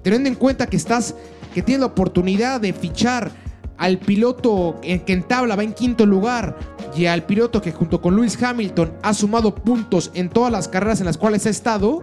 Teniendo 0.01 0.29
en 0.29 0.35
cuenta 0.35 0.67
que 0.67 0.77
estás, 0.77 1.15
que 1.53 1.61
tienes 1.61 1.81
la 1.81 1.87
oportunidad 1.87 2.61
de 2.61 2.73
fichar 2.73 3.31
al 3.77 3.99
piloto 3.99 4.79
que 4.81 5.03
en 5.07 5.23
tabla 5.23 5.55
va 5.55 5.63
en 5.63 5.73
quinto 5.73 6.05
lugar 6.05 6.57
y 6.95 7.05
al 7.05 7.23
piloto 7.23 7.61
que 7.61 7.71
junto 7.71 8.01
con 8.01 8.15
Lewis 8.15 8.41
Hamilton 8.41 8.93
ha 9.03 9.13
sumado 9.13 9.53
puntos 9.53 10.09
en 10.15 10.29
todas 10.29 10.51
las 10.51 10.67
carreras 10.67 10.99
en 10.99 11.05
las 11.05 11.17
cuales 11.17 11.45
ha 11.45 11.49
estado, 11.49 12.01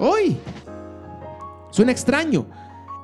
hoy 0.00 0.38
suena 1.70 1.92
extraño. 1.92 2.46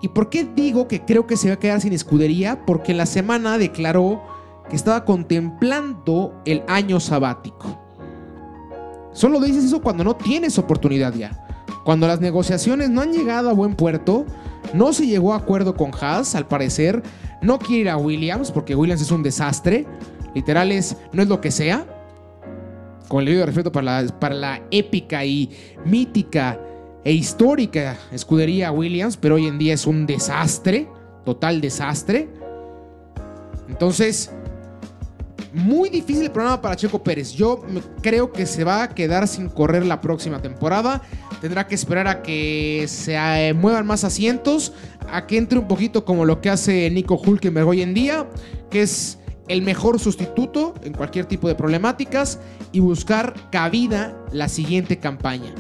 ¿Y 0.03 0.09
por 0.09 0.29
qué 0.29 0.45
digo 0.45 0.89
que 0.89 1.05
creo 1.05 1.29
que 1.29 1.37
se 1.37 1.49
va 1.49 1.55
a 1.55 1.59
quedar 1.59 1.81
sin 1.81 1.93
escudería? 1.93 2.67
Porque 2.67 2.93
la 2.93 3.07
semana 3.07 3.57
declaró 3.57 4.21
que 4.69 4.75
estaba 4.75 5.05
contemplando 5.05 6.35
el 6.45 6.65
año 6.67 6.99
sabático. 6.99 7.81
Solo 9.13 9.41
dices 9.41 9.65
eso 9.65 9.81
cuando 9.81 10.03
no 10.03 10.17
tienes 10.17 10.59
oportunidad 10.59 11.15
ya. 11.15 11.47
Cuando 11.85 12.09
las 12.09 12.21
negociaciones 12.21 12.91
no 12.91 13.01
han 13.01 13.13
llegado 13.13 13.49
a 13.49 13.53
buen 13.53 13.77
puerto, 13.77 14.27
no 14.75 14.93
se 14.93 15.07
llegó 15.07 15.35
a 15.35 15.37
acuerdo 15.37 15.77
con 15.77 15.93
Haas, 16.01 16.35
al 16.35 16.49
parecer, 16.49 17.03
no 17.41 17.61
quiere 17.61 17.83
ir 17.83 17.91
a 17.91 17.97
Williams 17.97 18.51
porque 18.51 18.75
Williams 18.75 19.03
es 19.03 19.11
un 19.13 19.23
desastre. 19.23 19.87
Literal 20.35 20.73
es, 20.73 20.97
no 21.13 21.23
es 21.23 21.29
lo 21.29 21.41
que 21.41 21.53
sea. 21.53 21.87
Con 23.07 23.21
el 23.21 23.27
debido 23.27 23.47
respeto 23.47 23.71
para 23.71 24.03
la, 24.03 24.19
para 24.19 24.35
la 24.35 24.63
épica 24.73 25.25
y 25.25 25.51
mítica 25.85 26.59
e 27.05 27.13
histórica 27.13 27.99
escudería 28.13 28.73
Williams, 28.73 29.17
pero 29.17 29.35
hoy 29.37 29.47
en 29.47 29.59
día 29.59 29.75
es 29.75 29.87
un 29.87 30.07
desastre, 30.07 30.89
total 31.25 31.61
desastre. 31.61 32.29
Entonces, 33.69 34.31
Muy 35.55 35.91
difícil 35.91 36.25
el 36.25 36.31
programa 36.31 36.63
para 36.63 36.77
Checo 36.77 37.03
Pérez. 37.03 37.33
Yo 37.33 37.63
creo 38.01 38.33
que 38.33 38.47
se 38.47 38.65
va 38.65 38.85
a 38.85 38.89
quedar 38.95 39.29
sin 39.29 39.51
correr 39.51 39.85
la 39.85 40.01
próxima 40.01 40.41
temporada. 40.41 41.03
Tendrá 41.43 41.67
que 41.67 41.75
esperar 41.75 42.09
a 42.09 42.23
que 42.23 42.87
se 42.89 43.17
eh, 43.17 43.53
muevan 43.53 43.87
más 43.87 44.03
asientos, 44.05 44.73
a 45.11 45.27
que 45.27 45.37
entre 45.37 45.59
un 45.59 45.69
poquito 45.69 46.07
como 46.07 46.25
lo 46.25 46.41
que 46.41 46.49
hace 46.49 46.89
Nico 46.91 47.21
Hulkenberg 47.23 47.69
hoy 47.69 47.83
en 47.83 47.93
día, 47.93 48.27
que 48.71 48.81
es 48.81 49.19
el 49.47 49.61
mejor 49.61 50.01
sustituto 50.01 50.73
en 50.85 50.95
cualquier 50.95 51.27
tipo 51.27 51.49
de 51.49 51.55
problemáticas 51.55 52.39
y 52.73 52.81
buscar 52.81 53.35
cabida 53.51 54.17
la 54.33 54.49
siguiente 54.49 55.01
campaña. 55.01 55.53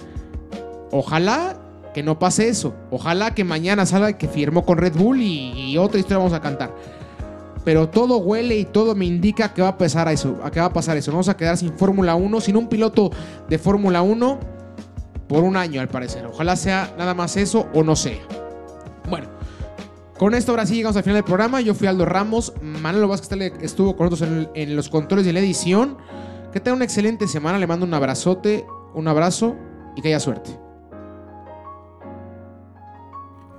Ojalá 0.92 1.57
que 1.94 2.02
no 2.02 2.18
pase 2.18 2.48
eso. 2.48 2.74
Ojalá 2.90 3.35
que 3.35 3.44
mañana 3.44 3.87
salga 3.87 4.12
que 4.16 4.28
firmó 4.28 4.64
con 4.64 4.78
Red 4.78 4.94
Bull 4.94 5.20
y, 5.20 5.76
otra 5.78 5.98
historia 5.98 6.18
vamos 6.18 6.33
a 6.35 6.40
cantar. 6.40 6.74
Pero 7.64 7.88
todo 7.88 8.18
huele 8.18 8.57
y 8.59 8.64
todo 8.64 8.94
me 8.94 9.07
indica 9.07 9.55
que 9.55 9.62
va 9.62 9.68
a 9.68 9.78
pasar 9.78 10.09
eso. 10.09 10.38
A 10.42 10.50
que 10.50 10.61
va 10.61 10.66
a 10.66 10.72
pasar 10.72 10.96
eso. 10.96 11.11
Vamos 11.11 11.28
a 11.28 11.37
quedar 11.37 11.57
sin 11.57 11.72
Fórmula 11.76 12.14
1, 12.14 12.40
sin 12.40 12.57
un 12.57 12.68
piloto 12.68 13.11
de 13.48 13.59
Fórmula 13.59 14.02
1 14.02 14.38
por 15.28 15.44
un 15.44 15.57
año 15.57 15.81
al 15.81 15.88
parecer. 15.88 16.26
Ojalá 16.26 16.57
sea 16.57 16.92
nada 16.98 17.14
más 17.14 17.37
eso 17.37 17.68
o 17.72 17.83
no 17.83 17.96
sea. 17.96 18.18
Bueno, 19.09 19.28
con 20.18 20.35
esto 20.35 20.52
ahora 20.52 20.66
sí 20.66 20.74
llegamos 20.74 20.96
al 20.96 21.05
final 21.05 21.16
del 21.16 21.24
programa. 21.24 21.61
Yo 21.61 21.74
fui 21.74 21.87
Aldo 21.87 22.05
Ramos. 22.05 22.52
Manolo 22.61 23.09
Vázquez 23.09 23.52
estuvo 23.62 23.96
con 23.96 24.11
nosotros 24.11 24.28
en, 24.28 24.48
en 24.55 24.76
los 24.76 24.88
controles 24.88 25.24
de 25.24 25.33
la 25.33 25.38
edición. 25.38 25.96
Que 26.52 26.61
tenga 26.61 26.74
una 26.74 26.85
excelente 26.85 27.28
semana. 27.28 27.59
Le 27.59 27.66
mando 27.66 27.87
un 27.87 27.94
abrazote, 27.94 28.66
un 28.92 29.09
abrazo 29.09 29.57
y 29.96 30.02
que 30.02 30.09
haya 30.09 30.20
suerte. 30.20 30.62